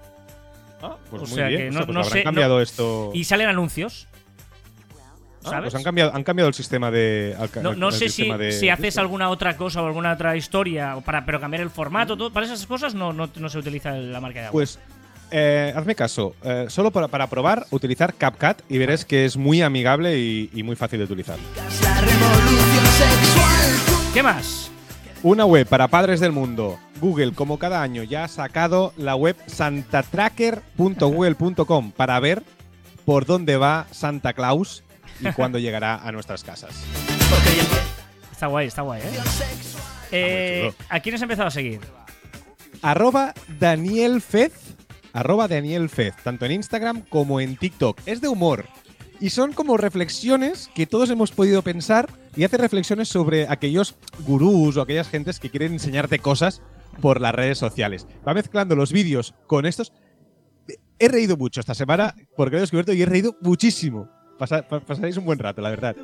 [0.81, 1.59] Ah, pues O muy sea bien.
[1.59, 3.11] que O sea, no- pues no sé, cambiado esto.
[3.13, 4.07] Y salen anuncios.
[5.43, 5.63] Ah, ¿Sabes?
[5.65, 7.35] pues han cambiado, han cambiado el sistema de.
[7.37, 11.01] al- no sé si, de- si haces alguna otra cosa o alguna otra historia, o
[11.01, 14.21] para, pero cambiar el formato, todo, para esas cosas no, no, no se utiliza la
[14.21, 14.53] marca de agua.
[14.57, 14.79] Pues
[15.31, 19.61] eh, hazme caso, eh, solo para, para probar, utilizar CapCut y veréis que es muy
[19.61, 21.37] amigable y, y muy fácil de utilizar.
[22.05, 24.71] La revolución sexual ¿Qué más?
[25.23, 26.77] Una web para padres del mundo.
[27.01, 32.43] Google, como cada año, ya ha sacado la web santatracker.google.com para ver
[33.05, 34.83] por dónde va Santa Claus
[35.19, 36.75] y cuándo llegará a nuestras casas.
[38.31, 39.05] Está guay, está guay, ¿eh?
[40.11, 40.71] Eh.
[40.89, 41.79] ¿A quién has empezado a seguir?
[42.85, 44.53] arroba Daniel Fez,
[45.11, 47.99] arroba Daniel Fez, tanto en Instagram como en TikTok.
[48.05, 48.65] Es de humor.
[49.21, 54.77] Y son como reflexiones que todos hemos podido pensar y hace reflexiones sobre aquellos gurús
[54.77, 56.61] o aquellas gentes que quieren enseñarte cosas
[57.01, 58.07] por las redes sociales.
[58.27, 59.93] Va mezclando los vídeos con estos.
[60.99, 64.09] he reído mucho esta semana porque lo he descubierto y he reído muchísimo.
[64.37, 65.95] Pasa- pa- pasaréis un buen rato, la verdad.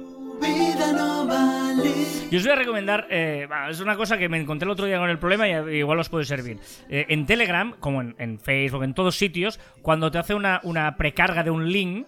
[2.32, 4.98] Yo os voy a recomendar, eh, es una cosa que me encontré el otro día
[5.00, 6.60] con el problema y eh, igual os puede servir.
[6.90, 10.96] Eh, en Telegram, como en, en Facebook, en todos sitios, cuando te hace una, una
[10.96, 12.08] precarga de un link,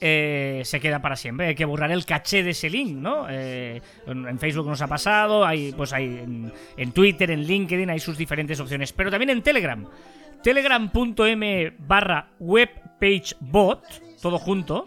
[0.00, 1.48] eh, se queda para siempre.
[1.48, 3.26] Hay que borrar el caché de ese link, ¿no?
[3.28, 7.98] Eh, en, Facebook nos ha pasado, hay, pues hay en, en Twitter, en LinkedIn, hay
[7.98, 8.92] sus diferentes opciones.
[8.92, 9.86] Pero también en Telegram.
[10.42, 13.82] Telegram.m barra webpagebot,
[14.20, 14.86] todo junto,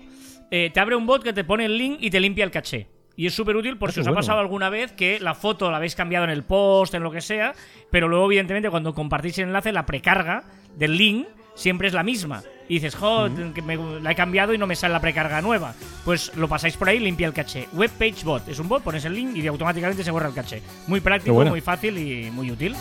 [0.49, 2.87] eh, te abre un bot que te pone el link y te limpia el caché.
[3.15, 5.69] Y es súper útil por Ah, si os ha pasado alguna vez que la foto
[5.69, 7.53] la habéis cambiado en el post, en lo que sea,
[7.91, 10.45] pero luego, evidentemente, cuando compartís el enlace, la precarga
[10.77, 12.41] del link siempre es la misma.
[12.69, 15.73] Y dices, jo, que me- la he cambiado y no me sale la precarga nueva.
[16.05, 17.67] Pues lo pasáis por ahí y limpia el caché.
[17.73, 20.61] Webpagebot es un bot, pones el link y automáticamente se borra el caché.
[20.87, 22.75] Muy práctico, muy fácil y muy útil.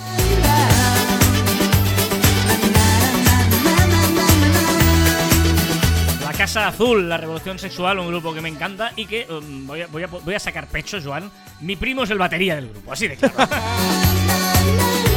[6.25, 9.83] La Casa Azul, la Revolución Sexual, un grupo que me encanta y que um, voy,
[9.83, 11.31] a, voy a- voy a sacar pecho, Joan.
[11.61, 13.35] Mi primo es el batería del grupo, así de claro.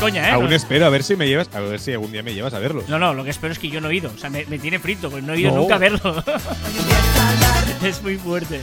[0.00, 0.32] no es coña, ¿eh?
[0.32, 2.54] Aún No- espero a ver si me llevas, a ver si algún día me llevas
[2.54, 2.88] a verlos.
[2.88, 4.10] No, no, lo que espero es que yo no he ido.
[4.14, 5.58] O sea, me, me tiene frito, pues no he ido No.
[5.62, 5.98] nunca a verlo.
[7.82, 8.60] es muy fuerte.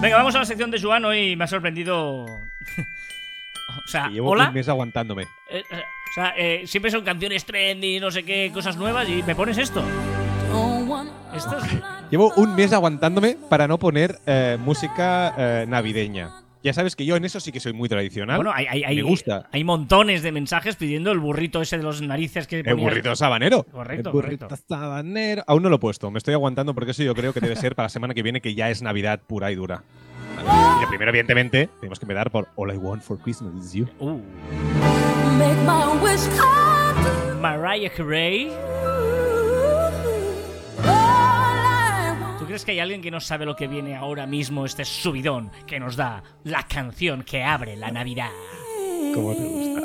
[0.00, 1.04] Venga, vamos a la sección de Joan.
[1.04, 2.24] Hoy me ha sorprendido.
[2.26, 4.48] o sea, llevo hola.
[4.48, 5.22] un mes aguantándome.
[5.50, 9.22] Eh, eh, o sea, eh, siempre son canciones trendy, no sé qué, cosas nuevas y
[9.22, 9.82] me pones esto.
[11.34, 14.20] Esto es- Llevo un mes aguantándome para no poner
[14.60, 16.30] música navideña.
[16.66, 18.38] Ya sabes que yo en eso sí que soy muy tradicional.
[18.38, 19.48] Bueno, hay, me gusta.
[19.52, 22.90] Hay montones de mensajes pidiendo el burrito ese de los narices que El ponías.
[22.90, 23.62] burrito sabanero.
[23.62, 24.64] Correcto, El burrito correcto.
[24.68, 25.44] sabanero.
[25.46, 26.10] Aún no lo he puesto.
[26.10, 28.40] Me estoy aguantando porque eso yo creo que debe ser para la semana que viene,
[28.40, 29.84] que ya es Navidad pura y dura.
[30.42, 33.86] Y que primero, evidentemente, tenemos que empezar por All I Want for Christmas is You.
[34.00, 34.18] Uh,
[35.38, 36.26] Make my wish.
[37.40, 38.50] Mariah Carey.
[42.56, 45.78] Crees que hay alguien que no sabe lo que viene ahora mismo, este subidón que
[45.78, 48.30] nos da la canción que abre la Navidad?
[49.12, 49.82] ¿Cómo te gusta?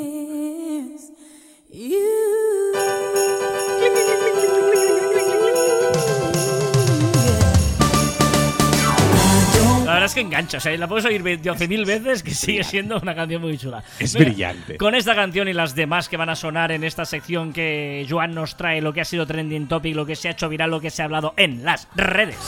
[9.92, 12.96] La verdad es que engancha, o sea, la puedes oír 12.000 veces que sigue siendo
[12.96, 13.84] una canción muy chula.
[13.98, 14.78] Es brillante.
[14.78, 18.34] Con esta canción y las demás que van a sonar en esta sección que Joan
[18.34, 20.80] nos trae, lo que ha sido trending topic, lo que se ha hecho viral, lo
[20.80, 22.38] que se ha hablado en las redes.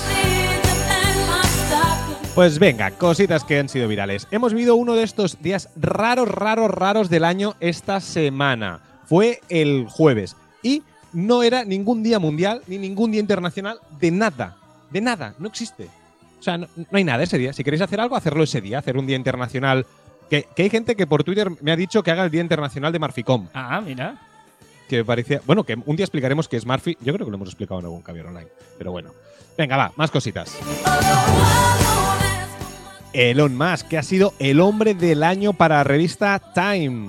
[2.34, 4.26] Pues venga, cositas que han sido virales.
[4.30, 8.80] Hemos vivido uno de estos días raros, raros, raros del año esta semana.
[9.04, 10.34] Fue el jueves.
[10.62, 14.56] Y no era ningún día mundial ni ningún día internacional de nada.
[14.90, 15.90] De nada, no existe.
[16.44, 17.54] O sea, no, no hay nada ese día.
[17.54, 18.78] Si queréis hacer algo, hacerlo ese día.
[18.78, 19.86] Hacer un día internacional.
[20.28, 22.92] Que, que hay gente que por Twitter me ha dicho que haga el Día Internacional
[22.92, 23.48] de Marficom.
[23.54, 24.20] Ah, mira.
[24.86, 25.40] Que me parecía.
[25.46, 26.98] Bueno, que un día explicaremos qué es Marfi.
[27.00, 28.48] Yo creo que lo hemos explicado en algún caviar online.
[28.76, 29.10] Pero bueno.
[29.56, 30.54] Venga, va, más cositas.
[33.14, 37.08] Elon Musk, que ha sido el hombre del año para la revista Time.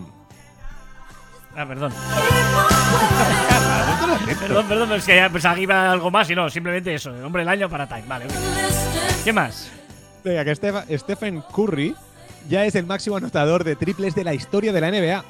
[1.58, 1.91] Ah, perdón.
[4.39, 7.15] Perdón, perdón, es que ya pensaba que iba algo más y no, simplemente eso.
[7.15, 8.03] el Hombre del año para Time.
[8.07, 8.25] Vale.
[9.23, 9.69] ¿Qué más?
[10.23, 11.95] Venga, que Steph- Stephen Curry
[12.49, 15.23] ya es el máximo anotador de triples de la historia de la NBA.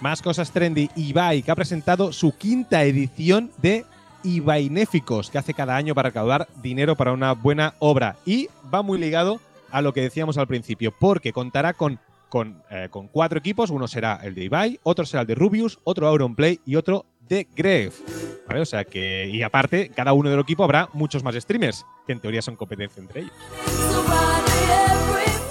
[0.00, 0.90] Más cosas trendy.
[0.94, 3.84] Ibai, que ha presentado su quinta edición de
[4.22, 8.16] Ibainéficos, que hace cada año para recaudar dinero para una buena obra.
[8.24, 9.40] Y va muy ligado
[9.70, 11.98] a lo que decíamos al principio, porque contará con,
[12.36, 13.70] con, eh, con cuatro equipos.
[13.70, 17.48] Uno será el de Ibai, otro será el de Rubius, otro Auronplay y otro de
[17.56, 17.98] Gref.
[18.46, 18.60] ¿Vale?
[18.60, 22.20] O sea que, y aparte, cada uno del equipo habrá muchos más streamers, que en
[22.20, 23.32] teoría son competencia entre ellos.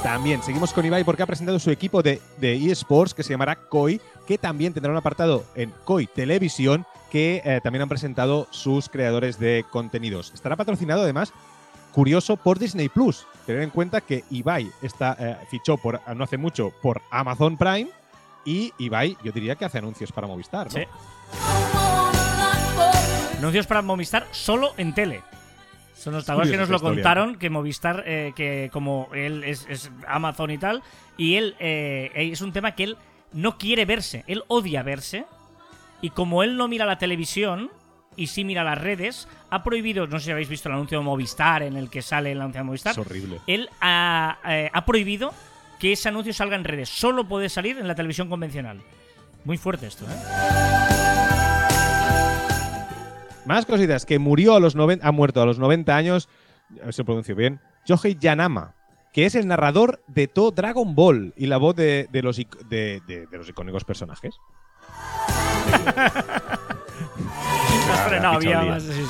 [0.04, 3.56] También seguimos con Ibai porque ha presentado su equipo de, de eSports que se llamará
[3.56, 8.90] KOI, que también tendrá un apartado en KOI Televisión, que eh, también han presentado sus
[8.90, 10.32] creadores de contenidos.
[10.36, 11.34] Estará patrocinado además,
[11.96, 13.26] curioso, por Disney Plus.
[13.46, 17.90] Tener en cuenta que Ibai está, eh, fichó por, no hace mucho por Amazon Prime
[18.44, 20.68] y Ibai, yo diría que hace anuncios para Movistar.
[20.68, 20.72] ¿no?
[20.74, 20.86] Sí.
[23.38, 25.24] Anuncios para Movistar solo en tele.
[25.96, 29.90] Son los tablas que nos lo contaron, que Movistar, eh, que como él es, es
[30.06, 30.84] Amazon y tal,
[31.16, 32.98] y él eh, es un tema que él
[33.32, 35.26] no quiere verse, él odia verse,
[36.02, 37.72] y como él no mira la televisión
[38.18, 41.04] y sí mira las redes, ha prohibido, no sé si habéis visto el anuncio de
[41.06, 43.40] Movistar en el que sale el anuncio de Movistar, Es horrible.
[43.48, 45.34] él ha, eh, ha prohibido
[45.80, 48.82] que ese anuncio salga en redes, solo puede salir en la televisión convencional.
[49.44, 50.16] Muy fuerte esto, ¿eh?
[53.46, 56.28] Más cositas, que murió a los 90, ha muerto a los 90 años,
[56.82, 58.74] a ver si lo pronuncio bien, Yohei Yanama,
[59.14, 63.02] que es el narrador de todo Dragon Ball y la voz de, de los, de,
[63.06, 64.36] de- de los icónicos personajes.
[68.08, 69.04] Frenado sí, sí.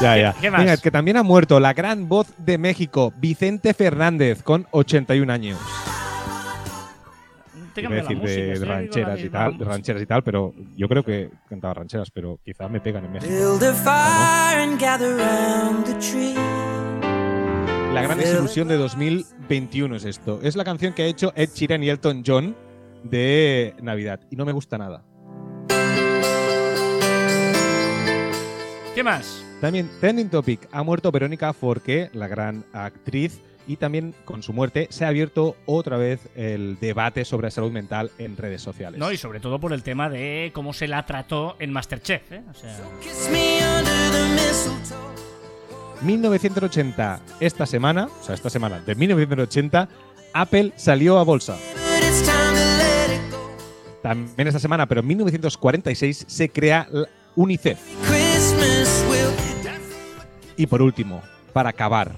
[0.00, 0.34] Ya, ¿Qué- ya.
[0.40, 0.60] qué más?
[0.60, 5.58] Venga, que también ha muerto la gran voz de México, Vicente Fernández, con 81 años.
[7.76, 11.02] La decir música, de, la rancheras y tal, de rancheras y tal, pero yo creo
[11.02, 13.32] que cantaba rancheras, pero quizá me pegan en México.
[17.92, 20.40] La gran desilusión de 2021 es esto.
[20.42, 22.56] Es la canción que ha hecho Ed Sheeran y Elton John
[23.02, 25.02] de Navidad y no me gusta nada.
[29.04, 29.44] ¿Qué más?
[29.60, 34.86] También Trending Topic ha muerto Verónica Forqué, la gran actriz, y también con su muerte
[34.88, 38.98] se ha abierto otra vez el debate sobre salud mental en redes sociales.
[38.98, 42.32] No, y sobre todo por el tema de cómo se la trató en Masterchef.
[42.32, 42.44] ¿eh?
[42.50, 44.96] O sea, Kiss me under the mistletoe.
[46.00, 49.86] 1980, esta semana, o sea, esta semana de 1980,
[50.32, 51.58] Apple salió a bolsa.
[54.00, 56.88] También esta semana, pero en 1946 se crea
[57.36, 58.13] UNICEF.
[60.56, 62.12] Y por último, para acabar,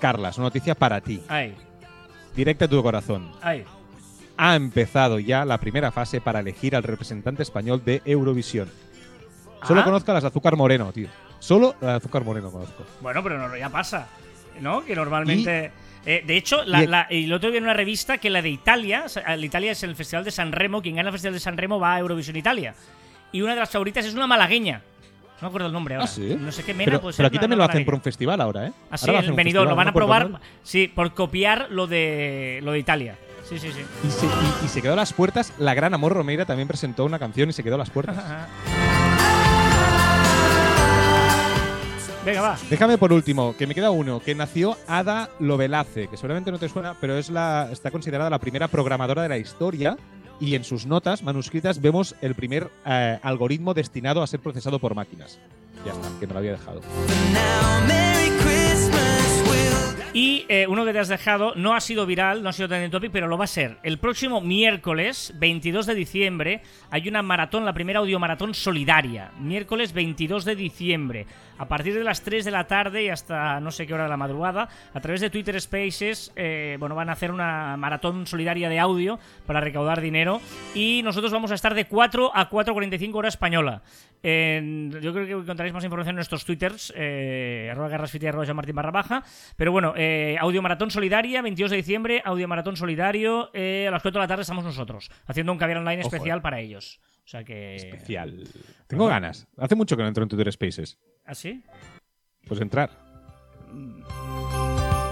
[0.00, 1.54] Carlas, una noticia para ti, ay,
[2.34, 3.30] directa a tu corazón.
[3.42, 3.64] ay.
[4.38, 8.68] Ha empezado ya la primera fase para elegir al representante español de Eurovisión.
[9.62, 9.84] Solo Ah.
[9.84, 11.08] conozco a las de Azúcar Moreno, tío.
[11.38, 12.84] Solo las de Azúcar Moreno conozco.
[13.00, 14.08] Bueno, pero no, ya pasa.
[14.60, 14.84] ¿No?
[14.84, 15.70] Que normalmente.
[16.04, 18.48] eh, de hecho, la, y- la- el otro día en una revista que la de
[18.50, 21.56] Italia, la Italia es el Festival de San Remo, quien gana el Festival de San
[21.56, 22.74] Remo va a Eurovisión Italia.
[23.32, 24.82] Y una de las favoritas es una malagueña.
[25.42, 26.04] No me acuerdo el nombre ahora.
[26.04, 26.36] Ah, sí.
[26.40, 28.68] No sé qué mena, Pero, pues pero aquí también lo hacen por un festival ahora,
[28.68, 28.72] ¿eh?
[28.90, 30.30] Así, Ahora hacen el Benidorm, lo van a probar.
[30.62, 33.16] Sí, por copiar lo de lo de Italia.
[33.48, 33.80] Sí, sí, sí.
[34.06, 35.52] Y se, y- y se quedó a las puertas.
[35.58, 38.16] La gran Amor Romeira también presentó una canción y se quedó a las puertas.
[42.24, 42.56] Venga, va.
[42.70, 46.68] Déjame por último, que me queda uno, que nació Ada Lovelace, que seguramente no te
[46.68, 49.96] suena, pero es la, está considerada la primera programadora de la historia
[50.40, 54.94] y en sus notas manuscritas vemos el primer eh, algoritmo destinado a ser procesado por
[54.94, 55.38] máquinas.
[55.84, 56.80] Ya está, que me lo había dejado.
[60.14, 62.90] Y eh, uno que te has dejado no ha sido viral, no ha sido trending
[62.90, 63.78] topic, pero lo va a ser.
[63.82, 69.30] El próximo miércoles, 22 de diciembre, hay una maratón, la primera audiomaratón solidaria.
[69.38, 71.26] Miércoles 22 de diciembre.
[71.56, 74.10] A partir de las 3 de la tarde y hasta no sé qué hora de
[74.10, 78.68] la madrugada, a través de Twitter Spaces, eh, bueno, van a hacer una maratón solidaria
[78.68, 80.42] de audio para recaudar dinero.
[80.74, 83.82] Y nosotros vamos a estar de 4 a 4.45 hora española.
[84.22, 88.90] Yo creo que encontraréis más información en nuestros twitters, eh, arroba garrasfiti, arroba Joan barra
[88.90, 89.24] baja.
[89.56, 93.50] Pero bueno, eh, audio maratón solidaria, 22 de diciembre, audio maratón solidario.
[93.54, 96.42] eh, a las 4 de la tarde estamos nosotros, haciendo un caviar online Ojo, especial
[96.42, 97.00] para ellos.
[97.24, 97.76] O sea que.
[97.76, 98.48] Especial.
[98.88, 99.46] Tengo ganas.
[99.56, 100.98] Hace mucho que no entro en Twitter Spaces.
[101.24, 101.62] ¿Ah, sí?
[102.48, 102.90] Pues entrar.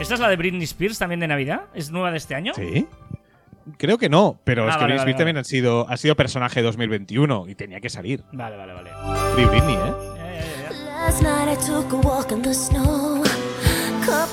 [0.00, 1.62] ¿Esta es la de Britney Spears también de Navidad?
[1.74, 2.53] ¿Es nueva de este año?
[2.55, 2.87] ¿Sí?
[3.76, 5.96] Creo que no, pero Ah, es que vale, Britney vale, Spears también ha sido, ha
[5.96, 8.24] sido personaje 2021 y tenía que salir.
[8.33, 8.90] Vale, vale, vale.
[9.35, 9.92] Free Britney, ¿eh?
[10.16, 10.70] Ya, ya,
[12.70, 13.29] ya,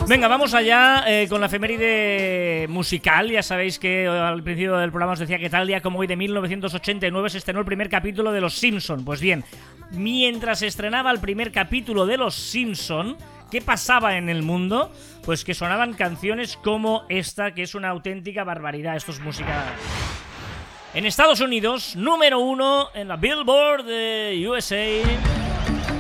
[0.08, 3.30] Venga, vamos allá eh, con la efeméride musical.
[3.30, 6.08] Ya sabéis que eh, al principio del programa os decía que tal día como hoy
[6.08, 9.04] de 1989 se estrenó el primer capítulo de Los Simpson.
[9.04, 9.44] Pues bien,
[9.92, 13.18] mientras se estrenaba el primer capítulo de Los Simpson,
[13.52, 14.92] ¿qué pasaba en el mundo?
[15.24, 18.96] Pues que sonaban canciones como esta, que es una auténtica barbaridad.
[18.96, 19.66] Esto es música
[20.94, 24.88] en Estados Unidos, número uno en la Billboard de USA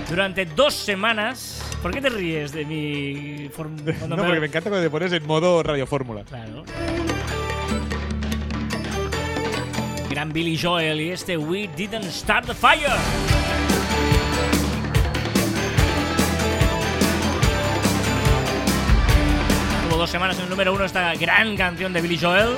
[0.09, 1.66] durante dos semanas.
[1.81, 3.49] ¿Por qué te ríes de mi
[4.07, 6.23] No, me- porque me encanta cuando te pones en modo Radio Fórmula.
[6.23, 6.63] Claro.
[10.09, 12.89] Gran Billy Joel y este We Didn't Start the Fire.
[19.89, 22.49] Tuvo dos semanas en el número uno esta gran canción de Billy Joel.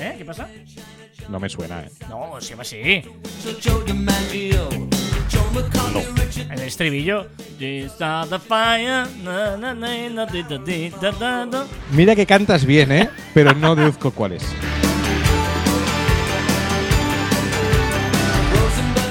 [0.00, 0.14] ¿Eh?
[0.16, 0.48] ¿Qué pasa?
[1.28, 1.90] No me suena, ¿eh?
[2.08, 2.40] No,
[5.30, 7.26] Joe McCartney, Richard El estribillo.
[11.92, 13.10] Mira que cantas bien, ¿eh?
[13.34, 14.44] Pero no deduzco cuál es.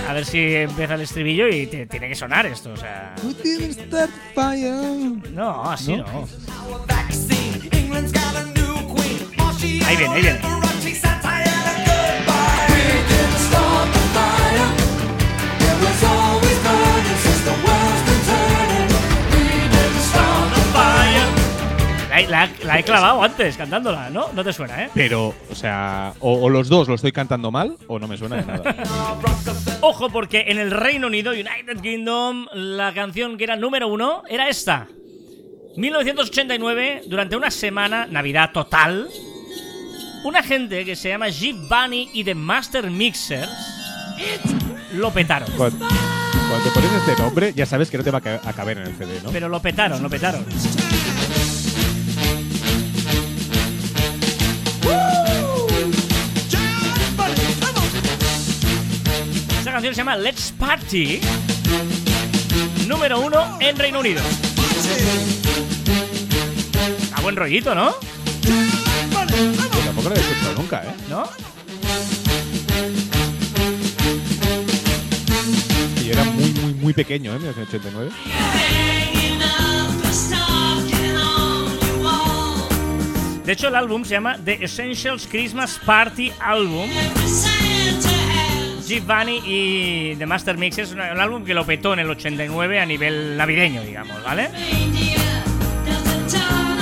[0.08, 3.14] A ver si empieza el estribillo y te- tiene que sonar esto, o sea.
[5.34, 6.28] No, así no.
[9.60, 10.40] She Ahí viene, ahí viene.
[22.10, 24.30] La, la- la he clavado antes cantándola, ¿no?
[24.34, 24.90] No te suena, ¿eh?
[24.94, 28.38] Pero, o sea, o, o los dos lo estoy cantando mal o no me suena
[28.38, 28.76] de nada.
[29.82, 34.50] Ojo, porque en el Reino Unido, United Kingdom, la canción que era número uno era
[34.50, 34.88] esta.
[35.76, 39.08] 1989, durante una semana, Navidad total,
[40.24, 43.50] una gente que se llama G Bunny y The Master Mixers
[44.94, 45.50] lo petaron.
[45.58, 48.54] Cuando, cuando te pones este nombre, ya sabes que no te va a ca- a
[48.54, 49.30] caber en el CD, ¿no?
[49.32, 50.46] Pero lo petaron, lo petaron.
[59.60, 61.20] Esta canción se llama Let's Party.
[62.88, 64.22] Número uno en Reino Unido.
[67.14, 67.94] A buen rollito, ¿no?
[69.86, 70.94] Tampoco lo he escuchado nunca, ¿eh?
[71.10, 71.24] ¿No?
[76.88, 77.40] Muy, pequeño, ¿eh?
[77.40, 78.12] 1989.
[83.46, 86.90] De hecho, el álbum se llama The Essentials Christmas Party Album.
[88.88, 92.86] Giovanni y The Master Mix es un álbum que lo petó en el 89 a
[92.86, 94.50] nivel navideño, digamos, ¿vale?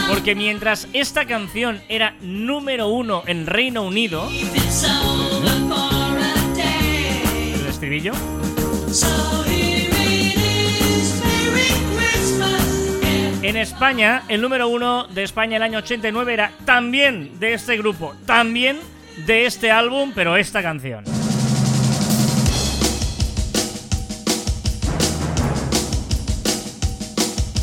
[0.08, 4.30] Porque mientras esta canción era número uno en Reino Unido,
[7.56, 8.14] el estribillo,
[13.47, 18.15] en España, el número uno de España el año 89 era también de este grupo,
[18.25, 18.79] también
[19.27, 21.03] de este álbum, pero esta canción.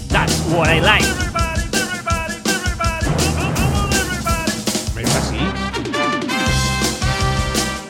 [0.08, 1.04] That's what I like.
[5.00, 5.38] ¿Es así?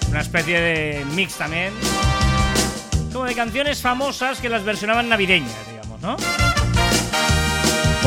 [0.08, 1.74] Una especie de mix también.
[3.12, 6.16] Como de canciones famosas que las versionaban navideñas, digamos, ¿no?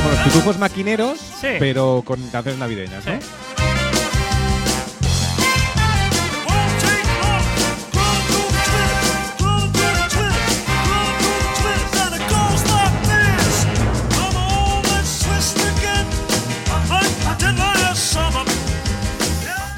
[0.05, 1.47] Como los pitufos maquineros, Sí.
[1.57, 3.13] pero con canciones navideñas, ¿no?
[3.13, 3.17] Sí.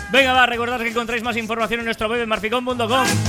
[0.09, 2.77] Venga, va, recordad que encontráis más información en nuestro web en marficon.com,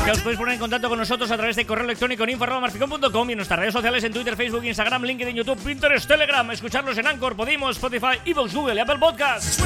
[0.04, 3.28] que os podéis poner en contacto con nosotros a través de correo electrónico en info.marficon.com
[3.28, 7.08] y en nuestras redes sociales en Twitter, Facebook, Instagram, LinkedIn, YouTube, Pinterest, Telegram, escucharnos en
[7.08, 9.58] Anchor, Podimo, Spotify, Evox, Google y Apple Podcasts.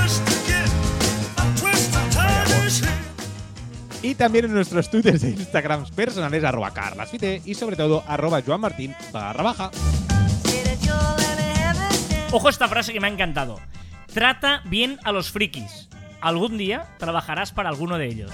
[4.00, 8.96] Y también en nuestros twitters e instagrams personales, arroba carlasfite y sobre todo arroba joanmartin
[9.12, 9.70] barra baja.
[12.32, 13.60] Ojo esta frase que me ha encantado.
[14.12, 15.91] Trata bien a los frikis.
[16.22, 18.30] Algún día trabajarás para alguno de ellos.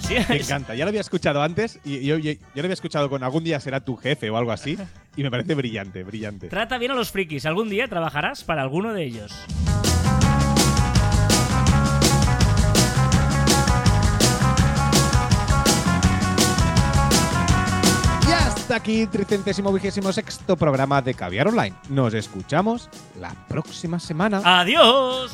[0.00, 0.74] Sí, Me encanta.
[0.74, 3.60] Ya lo había escuchado antes y yo, yo- yo lo había escuchado con algún día
[3.60, 4.78] será tu jefe o algo así
[5.16, 6.48] y me parece brillante, brillante.
[6.48, 7.44] Trata bien a los frikis.
[7.44, 9.32] Algún día trabajarás para alguno de ellos.
[18.28, 21.74] Y hasta aquí, tricentésimo vigésimo sexto programa de Caviar Online.
[21.88, 22.88] Nos escuchamos
[23.18, 24.42] la próxima semana.
[24.44, 25.32] ¡Adiós!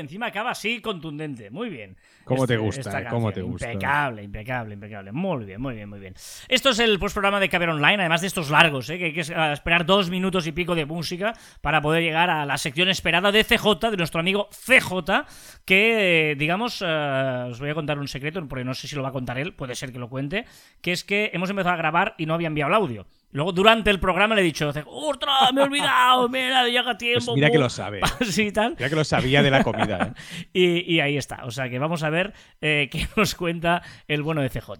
[0.00, 1.50] Encima acaba así contundente.
[1.50, 1.96] Muy bien.
[2.24, 3.06] ¿Cómo te Este- gusta, eh?
[3.10, 3.72] ¿Cómo te gusta?
[3.72, 5.12] Impecable, impecable, impecable.
[5.12, 6.14] Muy bien, muy bien, muy bien.
[6.48, 8.98] Esto es el postprograma de Caber Online, además de estos largos, ¿eh?
[8.98, 12.56] que hay que esperar dos minutos y pico de música para poder llegar a la
[12.58, 15.24] sección esperada de CJ, de nuestro amigo CJ,
[15.64, 19.02] que, eh, digamos, eh, os voy a contar un secreto, porque no sé si lo
[19.02, 20.44] va a contar él, puede ser que lo cuente,
[20.80, 23.06] que es que hemos empezado a grabar y no había enviado el audio.
[23.32, 26.28] Luego, durante el programa, le he dicho, ¡ostras, me he olvidado!
[26.30, 27.26] ¡Mira, llega tiempo!
[27.26, 28.00] Pues mira que lo sabe.
[28.28, 28.74] Sí, y tal.
[28.76, 30.12] Mira que lo sabía de la comida.
[30.16, 30.48] ¿eh?
[30.52, 31.44] Y, y ahí está.
[31.44, 34.70] O sea que vamos a ver eh, qué nos cuenta el bueno de CJ.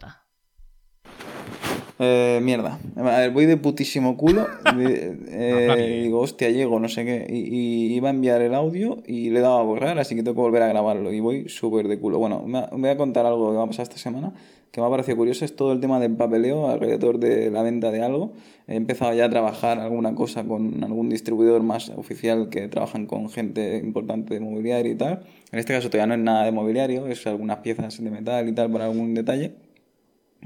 [2.02, 2.78] Eh, mierda.
[2.96, 4.46] A ver, voy de putísimo culo.
[4.74, 7.26] de- eh, digo, hostia, llego, no sé qué.
[7.28, 10.34] Y, y iba a enviar el audio y le daba a borrar, así que tengo
[10.36, 11.12] que volver a grabarlo.
[11.12, 12.18] Y voy súper de culo.
[12.18, 14.32] Bueno, me, voy a contar algo que me ha pasado esta semana
[14.70, 15.44] que me ha parecido curioso.
[15.44, 18.32] Es todo el tema del papeleo alrededor de la venta de algo.
[18.66, 23.28] He empezado ya a trabajar alguna cosa con algún distribuidor más oficial que trabajan con
[23.30, 25.24] gente importante de mobiliario y tal.
[25.50, 28.52] En este caso todavía no es nada de mobiliario, es algunas piezas de metal y
[28.52, 29.54] tal para algún detalle.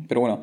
[0.09, 0.43] Pero bueno,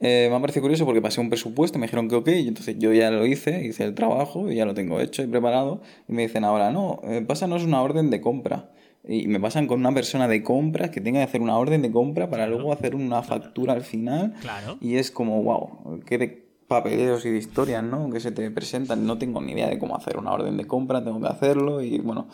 [0.00, 2.76] eh, me ha parecido curioso porque pasé un presupuesto, me dijeron que ok, y entonces
[2.78, 5.82] yo ya lo hice, hice el trabajo y ya lo tengo hecho y preparado.
[6.08, 8.70] Y me dicen ahora, no, eh, pásanos una orden de compra.
[9.08, 11.90] Y me pasan con una persona de compras que tenga que hacer una orden de
[11.90, 14.34] compra para luego hacer una factura al final.
[14.42, 14.76] Claro.
[14.82, 18.10] Y es como, wow, qué de papeleos y de historias, ¿no?
[18.10, 19.06] Que se te presentan.
[19.06, 21.98] No tengo ni idea de cómo hacer una orden de compra, tengo que hacerlo y
[21.98, 22.28] bueno.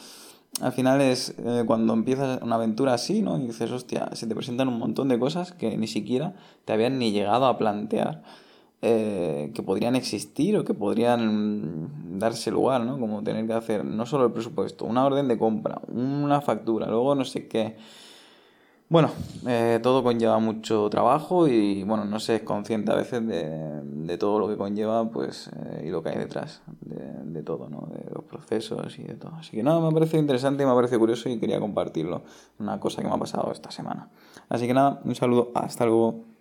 [0.61, 3.39] Al final es eh, cuando empiezas una aventura así, ¿no?
[3.39, 6.99] Y dices, hostia, se te presentan un montón de cosas que ni siquiera te habían
[7.01, 8.23] ni llegado a plantear
[8.87, 13.01] eh, que podrían existir o que podrían darse lugar, ¿no?
[13.01, 17.15] Como tener que hacer no solo el presupuesto, una orden de compra, una factura, luego
[17.15, 17.79] no sé qué.
[18.91, 19.11] Bueno,
[19.47, 24.39] eh, todo conlleva mucho trabajo y bueno, no se es consciente a veces de, todo
[24.39, 27.89] lo que conlleva pues eh, y lo que hay detrás de, todo, ¿no?
[27.91, 29.33] De los procesos y de todo.
[29.37, 32.23] Así que nada, me ha parecido interesante y me ha parecido curioso y quería compartirlo.
[32.59, 34.11] Una cosa que me ha pasado esta semana.
[34.51, 36.34] Así que nada, un saludo, hasta luego.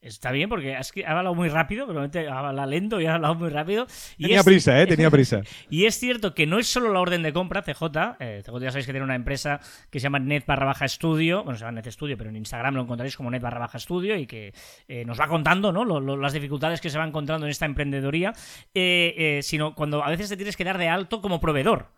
[0.00, 2.00] Está bien porque es que ha hablado muy rápido, pero
[2.32, 3.88] habla lento y ha hablado muy rápido.
[4.16, 4.86] Y Tenía es- prisa, ¿eh?
[4.86, 5.40] Tenía prisa.
[5.70, 8.16] Y es cierto que no es solo la orden de compra, CJ.
[8.20, 9.58] eh, CJ ya sabéis que tiene una empresa
[9.90, 11.42] que se llama Net barra baja estudio.
[11.42, 14.16] Bueno, se llama Net Studio, pero en Instagram lo encontraréis como Net barra baja estudio
[14.16, 14.52] y que
[14.86, 15.84] eh, nos va contando ¿no?
[15.84, 18.32] Lo- lo- las dificultades que se va encontrando en esta emprendedoría.
[18.74, 21.88] eh, eh, sino cuando a veces te tienes que dar de alto como proveedor.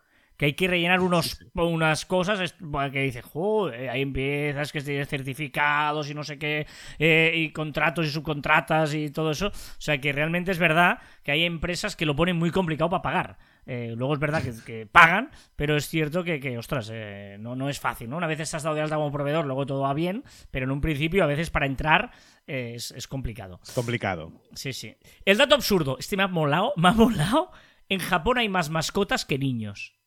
[0.41, 2.55] Que hay que rellenar unos, unas cosas
[2.91, 6.65] que dices, joder, ahí empiezas, que tienes certificados y no sé qué,
[6.97, 9.49] eh, y contratos y subcontratas y todo eso.
[9.49, 13.03] O sea que realmente es verdad que hay empresas que lo ponen muy complicado para
[13.03, 13.37] pagar.
[13.67, 17.55] Eh, luego es verdad que, que pagan, pero es cierto que, que, ostras, eh, no,
[17.55, 18.17] no es fácil, ¿no?
[18.17, 20.81] Una vez estás dado de alta como proveedor, luego todo va bien, pero en un
[20.81, 22.09] principio a veces para entrar
[22.47, 23.59] eh, es, es complicado.
[23.61, 24.31] Es complicado.
[24.55, 24.95] Sí, sí.
[25.23, 27.51] El dato absurdo, este me ha molado, me ha molado.
[27.89, 30.00] En Japón hay más mascotas que niños.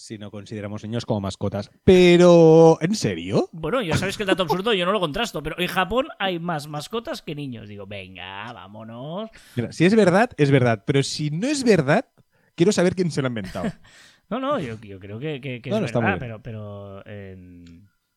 [0.00, 1.70] Si no consideramos niños como mascotas.
[1.82, 3.48] Pero, ¿en serio?
[3.50, 6.38] Bueno, ya sabes que el dato absurdo yo no lo contrasto, pero en Japón hay
[6.38, 7.68] más mascotas que niños.
[7.68, 9.28] Digo, venga, vámonos.
[9.56, 10.84] Mira, si es verdad, es verdad.
[10.86, 12.06] Pero si no es verdad,
[12.54, 13.70] quiero saber quién se lo ha inventado.
[14.30, 16.42] No, no, yo, yo creo que, que- que No, es no, está muy verdad, pero,
[16.42, 17.34] pero eh,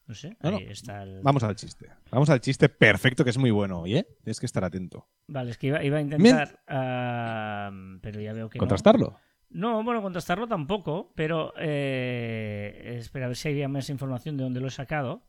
[0.08, 0.58] no sé, No, no.
[0.58, 1.22] ahí está el...
[1.24, 1.88] Vamos al chiste.
[2.12, 4.06] Vamos al chiste perfecto, que es muy bueno hoy, ¿eh?
[4.22, 5.08] Tienes que estar atento.
[5.28, 7.72] Vale, es que iba, iba a intentar, ah,
[8.02, 8.60] pero ya veo que.
[8.60, 9.16] ¿Contrastarlo?
[9.54, 14.60] No, bueno, contrastarlo tampoco, pero eh, espera a ver si hay más información de dónde
[14.62, 15.28] lo he sacado.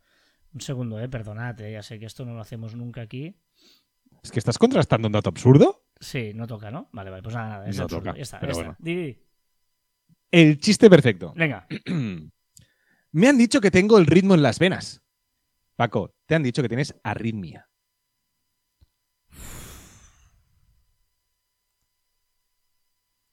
[0.55, 3.37] Un segundo, eh, perdonad, eh, ya sé que esto no lo hacemos nunca aquí.
[4.23, 5.87] ¿Es que estás contrastando un dato absurdo?
[5.99, 6.89] Sí, no toca, ¿no?
[6.93, 8.03] Vale, vale, pues nada, nada, es No absurdo.
[8.05, 8.77] toca, Ya está, pero ya está.
[8.79, 9.19] Di, di, di.
[10.31, 11.33] El chiste perfecto.
[11.37, 11.67] Venga,
[13.13, 15.03] Me han dicho que tengo el ritmo en las venas.
[15.75, 17.69] Paco, te han dicho que tienes arritmia.